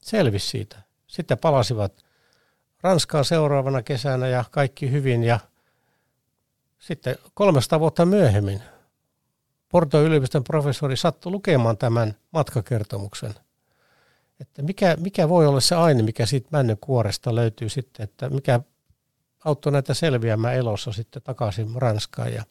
selvisi 0.00 0.48
siitä. 0.48 0.76
Sitten 1.06 1.38
palasivat 1.38 2.04
Ranskaan 2.82 3.24
seuraavana 3.24 3.82
kesänä 3.82 4.28
ja 4.28 4.44
kaikki 4.50 4.90
hyvin. 4.90 5.24
Ja 5.24 5.40
sitten 6.78 7.16
300 7.34 7.80
vuotta 7.80 8.06
myöhemmin 8.06 8.62
Porto 9.68 10.02
yliopiston 10.02 10.44
professori 10.44 10.96
sattui 10.96 11.32
lukemaan 11.32 11.76
tämän 11.76 12.16
matkakertomuksen. 12.30 13.34
Että 14.40 14.62
mikä, 14.62 14.96
mikä 15.00 15.28
voi 15.28 15.46
olla 15.46 15.60
se 15.60 15.74
aine, 15.74 16.02
mikä 16.02 16.26
siitä 16.26 16.48
männyn 16.52 16.78
kuoresta 16.80 17.34
löytyy 17.34 17.68
sitten, 17.68 18.04
että 18.04 18.30
mikä 18.30 18.60
auttoi 19.44 19.72
näitä 19.72 19.94
selviämään 19.94 20.54
elossa 20.54 20.92
sitten 20.92 21.22
takaisin 21.22 21.68
Ranskaan. 21.76 22.32
Ja 22.32 22.44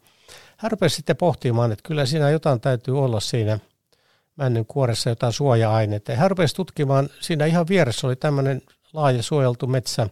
hän 0.57 0.71
rupesi 0.71 0.95
sitten 0.95 1.17
pohtimaan, 1.17 1.71
että 1.71 1.87
kyllä 1.87 2.05
siinä 2.05 2.29
jotain 2.29 2.61
täytyy 2.61 2.99
olla 2.99 3.19
siinä 3.19 3.59
männyn 4.35 4.65
kuoressa 4.65 5.09
jotain 5.09 5.33
suoja-aineita. 5.33 6.11
Ja 6.11 6.17
hän 6.17 6.31
rupesi 6.31 6.55
tutkimaan, 6.55 7.09
siinä 7.19 7.45
ihan 7.45 7.67
vieressä 7.67 8.07
oli 8.07 8.15
tämmöinen 8.15 8.61
laaja 8.93 9.23
suojeltu 9.23 9.67
metsä 9.67 10.09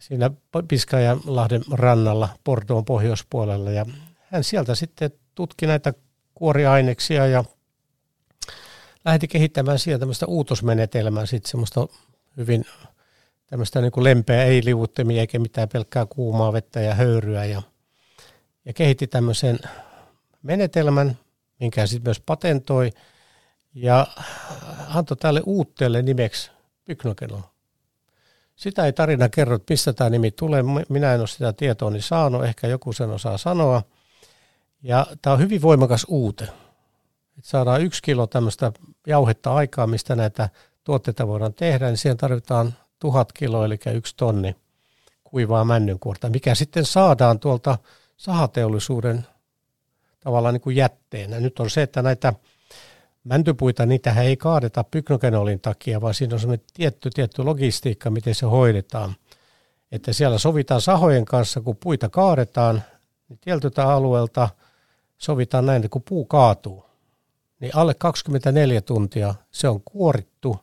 siinä 0.00 0.30
Piskajanlahden 0.68 1.62
rannalla 1.72 2.28
Portoon 2.44 2.84
pohjoispuolella. 2.84 3.70
Ja 3.70 3.86
hän 4.18 4.44
sieltä 4.44 4.74
sitten 4.74 5.10
tutki 5.34 5.66
näitä 5.66 5.94
kuoriaineksia 6.34 7.26
ja 7.26 7.44
lähti 9.04 9.28
kehittämään 9.28 9.78
sieltä 9.78 10.00
tämmöistä 10.00 10.26
uutosmenetelmää, 10.26 11.26
sitten 11.26 11.50
semmoista 11.50 11.86
hyvin 12.36 12.64
tämmöistä 13.46 13.80
niin 13.80 13.92
kuin 13.92 14.04
lempeä, 14.04 14.44
ei 14.44 14.64
liuuttamia 14.64 15.20
eikä 15.20 15.38
mitään 15.38 15.68
pelkkää 15.68 16.06
kuumaa 16.06 16.52
vettä 16.52 16.80
ja 16.80 16.94
höyryä. 16.94 17.44
Ja, 17.44 17.62
ja 18.64 18.72
kehitti 18.72 19.06
tämmöisen 19.06 19.58
menetelmän, 20.42 21.18
minkä 21.60 21.86
sitten 21.86 22.08
myös 22.08 22.20
patentoi 22.20 22.90
ja 23.74 24.06
antoi 24.88 25.16
tälle 25.16 25.42
uutteelle 25.46 26.02
nimeksi 26.02 26.50
pyknokeno. 26.84 27.42
Sitä 28.56 28.86
ei 28.86 28.92
tarina 28.92 29.28
kerro, 29.28 29.56
että 29.56 29.72
mistä 29.72 29.92
tämä 29.92 30.10
nimi 30.10 30.30
tulee. 30.30 30.62
Minä 30.88 31.14
en 31.14 31.20
ole 31.20 31.28
sitä 31.28 31.52
tietoa 31.52 31.90
niin 31.90 32.02
saanut, 32.02 32.44
ehkä 32.44 32.66
joku 32.66 32.92
sen 32.92 33.10
osaa 33.10 33.38
sanoa. 33.38 33.82
Ja 34.82 35.06
tämä 35.22 35.34
on 35.34 35.40
hyvin 35.40 35.62
voimakas 35.62 36.06
uute. 36.08 36.44
Et 37.38 37.44
saadaan 37.44 37.82
yksi 37.82 38.02
kilo 38.02 38.26
tämmöistä 38.26 38.72
jauhetta 39.06 39.54
aikaa, 39.54 39.86
mistä 39.86 40.16
näitä 40.16 40.48
tuotteita 40.84 41.26
voidaan 41.26 41.54
tehdä, 41.54 41.86
niin 41.86 41.96
siihen 41.96 42.16
tarvitaan 42.16 42.74
tuhat 42.98 43.32
kiloa, 43.32 43.64
eli 43.64 43.78
yksi 43.94 44.14
tonni 44.16 44.56
kuivaa 45.24 45.64
männynkuorta, 45.64 46.28
mikä 46.28 46.54
sitten 46.54 46.84
saadaan 46.84 47.40
tuolta 47.40 47.78
sahateollisuuden 48.16 49.26
tavallaan 50.20 50.54
niin 50.54 50.60
kuin 50.60 50.76
jätteenä. 50.76 51.40
Nyt 51.40 51.60
on 51.60 51.70
se, 51.70 51.82
että 51.82 52.02
näitä 52.02 52.32
mäntypuita, 53.24 53.86
niitä 53.86 54.22
ei 54.22 54.36
kaadeta 54.36 54.84
pyknogenolin 54.84 55.60
takia, 55.60 56.00
vaan 56.00 56.14
siinä 56.14 56.34
on 56.34 56.40
semmoinen 56.40 56.66
tietty, 56.74 57.10
tietty 57.10 57.44
logistiikka, 57.44 58.10
miten 58.10 58.34
se 58.34 58.46
hoidetaan. 58.46 59.14
Että 59.92 60.12
siellä 60.12 60.38
sovitaan 60.38 60.80
sahojen 60.80 61.24
kanssa, 61.24 61.60
kun 61.60 61.76
puita 61.76 62.08
kaadetaan, 62.08 62.82
niin 63.28 63.38
tietyltä 63.40 63.88
alueelta 63.88 64.48
sovitaan 65.18 65.66
näin, 65.66 65.76
että 65.76 65.88
kun 65.88 66.02
puu 66.02 66.24
kaatuu, 66.24 66.89
niin 67.60 67.76
alle 67.76 67.94
24 67.94 68.80
tuntia 68.80 69.34
se 69.50 69.68
on 69.68 69.80
kuorittu 69.84 70.60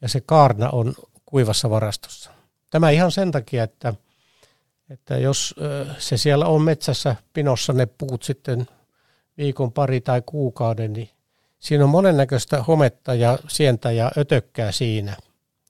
ja 0.00 0.08
se 0.08 0.20
kaarna 0.20 0.70
on 0.70 0.94
kuivassa 1.26 1.70
varastossa. 1.70 2.30
Tämä 2.70 2.90
ihan 2.90 3.12
sen 3.12 3.32
takia, 3.32 3.64
että, 3.64 3.94
että 4.90 5.18
jos 5.18 5.54
se 5.98 6.16
siellä 6.16 6.46
on 6.46 6.62
metsässä 6.62 7.16
pinossa 7.32 7.72
ne 7.72 7.86
puut 7.86 8.22
sitten 8.22 8.66
viikon 9.38 9.72
pari 9.72 10.00
tai 10.00 10.22
kuukauden, 10.26 10.92
niin 10.92 11.10
siinä 11.58 11.84
on 11.84 11.90
monennäköistä 11.90 12.62
hometta 12.62 13.14
ja 13.14 13.38
sientä 13.48 13.92
ja 13.92 14.10
ötökkää 14.18 14.72
siinä. 14.72 15.16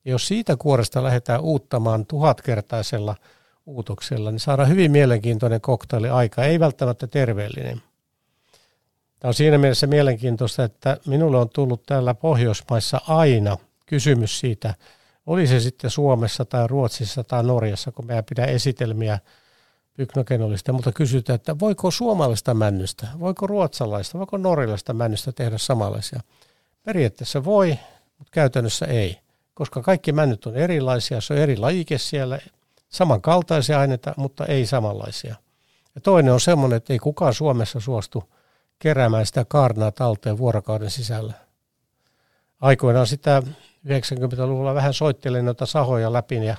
Jos 0.04 0.28
siitä 0.28 0.56
kuoresta 0.56 1.02
lähdetään 1.02 1.40
uuttamaan 1.40 2.06
tuhatkertaisella 2.06 3.16
uutoksella, 3.66 4.30
niin 4.30 4.40
saadaan 4.40 4.68
hyvin 4.68 4.90
mielenkiintoinen 4.90 5.60
koktaili 5.60 6.08
aika, 6.08 6.44
ei 6.44 6.60
välttämättä 6.60 7.06
terveellinen. 7.06 7.82
Tämä 9.26 9.30
on 9.30 9.34
siinä 9.34 9.58
mielessä 9.58 9.86
mielenkiintoista, 9.86 10.64
että 10.64 10.96
minulle 11.06 11.38
on 11.38 11.48
tullut 11.48 11.82
täällä 11.86 12.14
Pohjoismaissa 12.14 13.00
aina 13.08 13.56
kysymys 13.86 14.40
siitä, 14.40 14.74
oli 15.26 15.46
se 15.46 15.60
sitten 15.60 15.90
Suomessa 15.90 16.44
tai 16.44 16.66
Ruotsissa 16.66 17.24
tai 17.24 17.44
Norjassa, 17.44 17.92
kun 17.92 18.06
meidän 18.06 18.24
pitää 18.24 18.46
esitelmiä 18.46 19.18
pyknokenolista, 19.94 20.72
mutta 20.72 20.92
kysytään, 20.92 21.34
että 21.34 21.58
voiko 21.58 21.90
suomalaista 21.90 22.54
männystä, 22.54 23.06
voiko 23.20 23.46
ruotsalaista, 23.46 24.18
voiko 24.18 24.36
norjalaista 24.36 24.92
männystä 24.92 25.32
tehdä 25.32 25.58
samanlaisia. 25.58 26.20
Periaatteessa 26.82 27.44
voi, 27.44 27.78
mutta 28.18 28.30
käytännössä 28.30 28.86
ei, 28.86 29.18
koska 29.54 29.82
kaikki 29.82 30.12
männyt 30.12 30.46
on 30.46 30.56
erilaisia, 30.56 31.20
se 31.20 31.34
on 31.34 31.40
eri 31.40 31.56
lajike 31.56 31.98
siellä, 31.98 32.38
samankaltaisia 32.88 33.80
aineita, 33.80 34.14
mutta 34.16 34.46
ei 34.46 34.66
samanlaisia. 34.66 35.34
Ja 35.94 36.00
toinen 36.00 36.32
on 36.32 36.40
semmoinen, 36.40 36.76
että 36.76 36.92
ei 36.92 36.98
kukaan 36.98 37.34
Suomessa 37.34 37.80
suostu 37.80 38.24
keräämään 38.78 39.26
sitä 39.26 39.44
kaarnaa 39.48 39.90
talteen 39.90 40.38
vuorokauden 40.38 40.90
sisällä. 40.90 41.32
Aikoinaan 42.60 43.06
sitä 43.06 43.42
90-luvulla 43.86 44.74
vähän 44.74 44.94
soittelin 44.94 45.44
noita 45.44 45.66
sahoja 45.66 46.12
läpi 46.12 46.46
ja 46.46 46.56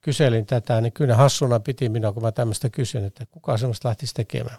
kyselin 0.00 0.46
tätä, 0.46 0.80
niin 0.80 0.92
kyllä 0.92 1.14
hassuna 1.14 1.60
piti 1.60 1.88
minua, 1.88 2.12
kun 2.12 2.22
mä 2.22 2.32
tämmöistä 2.32 2.70
kysyn, 2.70 3.04
että 3.04 3.26
kuka 3.30 3.56
semmoista 3.56 3.88
lähtisi 3.88 4.14
tekemään. 4.14 4.56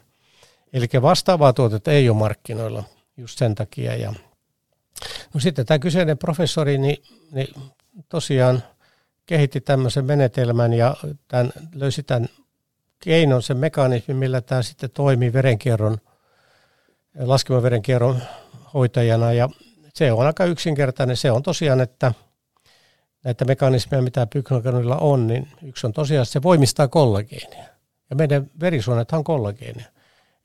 Eli 0.73 0.87
vastaavaa 1.01 1.53
tuotetta 1.53 1.91
ei 1.91 2.09
ole 2.09 2.17
markkinoilla 2.17 2.83
just 3.17 3.37
sen 3.37 3.55
takia. 3.55 3.95
Ja 3.95 4.13
no 5.33 5.39
sitten 5.39 5.65
tämä 5.65 5.79
kyseinen 5.79 6.17
professori 6.17 6.77
niin, 6.77 7.03
niin 7.31 7.47
tosiaan 8.09 8.63
kehitti 9.25 9.61
tämmöisen 9.61 10.05
menetelmän 10.05 10.73
ja 10.73 10.95
tämän, 11.27 11.51
löysi 11.75 12.03
tämän 12.03 12.29
keinon, 12.99 13.43
sen 13.43 13.57
mekanismin, 13.57 14.17
millä 14.17 14.41
tämä 14.41 14.61
sitten 14.61 14.89
toimii 14.89 15.33
verenkierron, 15.33 15.97
verenkierron 17.63 18.21
hoitajana. 18.73 19.33
Ja 19.33 19.49
se 19.93 20.11
on 20.11 20.25
aika 20.25 20.45
yksinkertainen. 20.45 21.17
Se 21.17 21.31
on 21.31 21.43
tosiaan, 21.43 21.81
että 21.81 22.13
näitä 23.23 23.45
mekanismeja, 23.45 24.01
mitä 24.01 24.27
pyknogenilla 24.27 24.97
on, 24.97 25.27
niin 25.27 25.47
yksi 25.63 25.87
on 25.87 25.93
tosiaan, 25.93 26.23
että 26.23 26.33
se 26.33 26.43
voimistaa 26.43 26.87
kollageenia. 26.87 27.65
Ja 28.09 28.15
meidän 28.15 28.51
verisuonethan 28.59 29.17
on 29.17 29.23
kollageenia. 29.23 29.85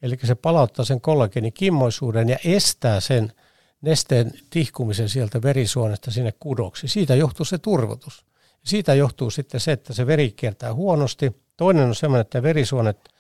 Eli 0.03 0.19
se 0.25 0.35
palauttaa 0.35 0.85
sen 0.85 1.01
kollageenin 1.01 1.53
kimmoisuuden 1.53 2.29
ja 2.29 2.37
estää 2.45 3.01
sen 3.01 3.33
nesteen 3.81 4.33
tihkumisen 4.51 5.09
sieltä 5.09 5.43
verisuonesta 5.43 6.11
sinne 6.11 6.33
kudoksi. 6.41 6.89
Siitä 6.89 7.15
johtuu 7.15 7.45
se 7.45 7.59
turvotus. 7.59 8.25
Siitä 8.65 8.95
johtuu 8.95 9.31
sitten 9.31 9.61
se, 9.61 9.73
että 9.73 9.93
se 9.93 10.07
veri 10.07 10.31
kiertää 10.31 10.75
huonosti. 10.75 11.33
Toinen 11.57 11.85
on 11.85 11.95
sellainen, 11.95 12.21
että 12.21 12.43
verisuonet 12.43 13.12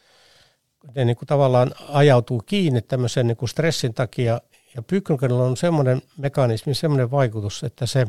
ne 0.94 1.04
niin 1.04 1.16
kuin 1.16 1.26
tavallaan 1.26 1.70
ajautuu 1.88 2.42
kiinni 2.46 2.82
tämmöisen 2.82 3.26
niin 3.26 3.36
kuin 3.36 3.48
stressin 3.48 3.94
takia 3.94 4.40
ja 4.74 4.82
pyknogenilla 4.82 5.44
on 5.44 5.56
semmoinen 5.56 6.02
mekanismi, 6.16 6.74
semmoinen 6.74 7.10
vaikutus, 7.10 7.64
että 7.64 7.86
se 7.86 8.06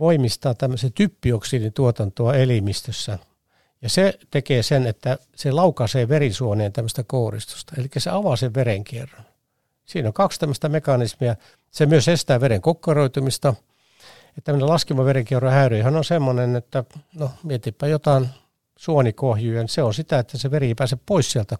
voimistaa 0.00 0.54
tämmöisen 0.54 0.92
typpioksidin 0.92 1.72
tuotantoa 1.72 2.34
elimistössä. 2.34 3.18
Ja 3.82 3.88
se 3.88 4.18
tekee 4.30 4.62
sen, 4.62 4.86
että 4.86 5.18
se 5.36 5.52
laukaisee 5.52 6.08
verisuoneen 6.08 6.72
tämmöistä 6.72 7.02
kouristusta, 7.06 7.74
eli 7.78 7.88
se 7.98 8.10
avaa 8.10 8.36
sen 8.36 8.54
verenkierron. 8.54 9.24
Siinä 9.86 10.08
on 10.08 10.12
kaksi 10.12 10.40
tämmöistä 10.40 10.68
mekanismia. 10.68 11.36
Se 11.70 11.86
myös 11.86 12.08
estää 12.08 12.40
veren 12.40 12.60
kokkaroitumista. 12.60 13.54
Että 14.28 14.40
tämmöinen 14.44 14.68
laskeva 14.68 15.04
verenkierron 15.04 15.52
häiriöhän 15.52 15.96
on 15.96 16.04
semmoinen, 16.04 16.56
että 16.56 16.84
no 17.14 17.30
mietipä 17.42 17.86
jotain 17.86 18.28
suonikohjuja, 18.76 19.60
niin 19.60 19.68
se 19.68 19.82
on 19.82 19.94
sitä, 19.94 20.18
että 20.18 20.38
se 20.38 20.50
veri 20.50 20.66
ei 20.66 20.74
pääse 20.74 20.98
pois 21.06 21.32
sieltä 21.32 21.56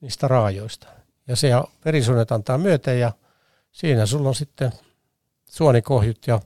niistä 0.00 0.28
raajoista. 0.28 0.86
Ja 1.26 1.36
se 1.36 1.50
verisuonet 1.84 2.32
antaa 2.32 2.58
myöten 2.58 3.00
ja 3.00 3.12
siinä 3.72 4.06
sulla 4.06 4.28
on 4.28 4.34
sitten 4.34 4.72
suonikohjut 5.50 6.26
ja 6.26 6.40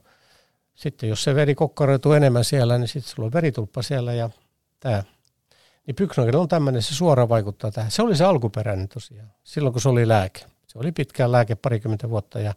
sitten 0.75 1.09
jos 1.09 1.23
se 1.23 1.35
veri 1.35 1.55
kokkaroituu 1.55 2.13
enemmän 2.13 2.43
siellä, 2.43 2.77
niin 2.77 2.87
sitten 2.87 3.13
sulla 3.15 3.25
on 3.25 3.33
veritulppa 3.33 3.81
siellä 3.81 4.13
ja 4.13 4.29
tämä. 4.79 5.03
Niin 5.87 5.95
pyknogen 5.95 6.35
on 6.35 6.47
tämmöinen, 6.47 6.81
se 6.81 6.95
suoraan 6.95 7.29
vaikuttaa 7.29 7.71
tähän. 7.71 7.91
Se 7.91 8.01
oli 8.01 8.15
se 8.15 8.23
alkuperäinen 8.23 8.89
tosiaan, 8.89 9.31
silloin 9.43 9.73
kun 9.73 9.81
se 9.81 9.89
oli 9.89 10.07
lääke. 10.07 10.39
Se 10.67 10.79
oli 10.79 10.91
pitkään 10.91 11.31
lääke 11.31 11.55
parikymmentä 11.55 12.09
vuotta 12.09 12.39
ja 12.39 12.53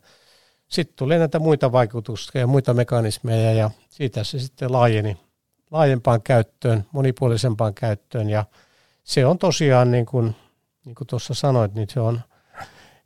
sitten 0.68 0.96
tuli 0.96 1.18
näitä 1.18 1.38
muita 1.38 1.72
vaikutuksia 1.72 2.40
ja 2.40 2.46
muita 2.46 2.74
mekanismeja 2.74 3.52
ja 3.52 3.70
siitä 3.88 4.24
se 4.24 4.38
sitten 4.38 4.72
laajeni 4.72 5.25
laajempaan 5.70 6.22
käyttöön, 6.22 6.86
monipuolisempaan 6.92 7.74
käyttöön 7.74 8.30
ja 8.30 8.44
se 9.04 9.26
on 9.26 9.38
tosiaan 9.38 9.90
niin 9.90 10.06
kuin, 10.06 10.36
niin 10.84 10.94
kuin 10.94 11.08
tuossa 11.08 11.34
sanoit, 11.34 11.74
niin 11.74 11.88
se 11.90 12.00
on 12.00 12.20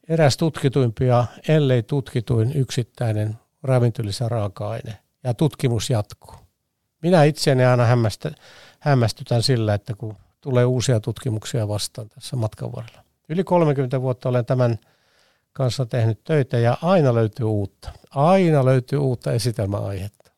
eräs 0.09 0.37
tutkituimpia, 0.37 1.25
ellei 1.49 1.83
tutkituin 1.83 2.53
yksittäinen 2.57 3.39
ravintolisa 3.63 4.29
raaka-aine 4.29 4.99
ja 5.25 5.35
tutkimus 5.35 5.91
jatkuu. 5.91 6.35
Minä 7.03 7.25
itseäni 7.25 7.65
aina 7.65 7.85
hämmästä, 7.85 8.31
hämmästytän 8.81 9.43
sillä, 9.43 9.75
että 9.75 9.95
kun 9.95 10.17
tulee 10.41 10.65
uusia 10.65 11.01
tutkimuksia 11.01 11.69
vastaan 11.69 12.09
tässä 12.09 12.37
matkan 12.37 12.73
varrella. 12.73 13.05
Yli 13.29 13.45
30 13.45 14.01
vuotta 14.01 14.29
olen 14.29 14.45
tämän 14.45 14.79
kanssa 15.53 15.87
tehnyt 15.87 16.25
töitä 16.25 16.59
ja 16.59 16.79
aina 16.83 17.15
löytyy 17.15 17.47
uutta. 17.47 17.93
Aina 18.11 18.65
löytyy 18.65 18.99
uutta 18.99 19.33
esitelmäaihetta. 19.33 20.31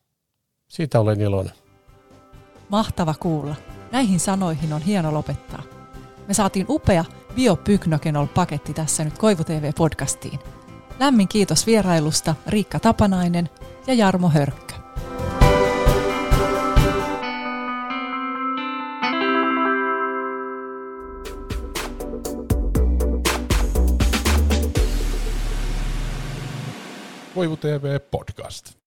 Siitä 0.67 0.99
olen 0.99 1.21
iloinen. 1.21 1.62
Mahtava 2.73 3.13
kuulla. 3.19 3.55
Näihin 3.91 4.19
sanoihin 4.19 4.73
on 4.73 4.81
hieno 4.81 5.13
lopettaa. 5.13 5.63
Me 6.27 6.33
saatiin 6.33 6.65
upea 6.69 7.05
biopyknokenol-paketti 7.35 8.73
tässä 8.73 9.03
nyt 9.03 9.17
Koivu 9.17 9.43
TV-podcastiin. 9.43 10.39
Lämmin 10.99 11.27
kiitos 11.27 11.65
vierailusta 11.67 12.35
Riikka 12.47 12.79
Tapanainen 12.79 13.49
ja 13.87 13.93
Jarmo 13.93 14.29
Hörkkö. 14.29 14.73
Koivu 27.35 27.57
TV 27.57 27.99
Podcast. 28.11 28.82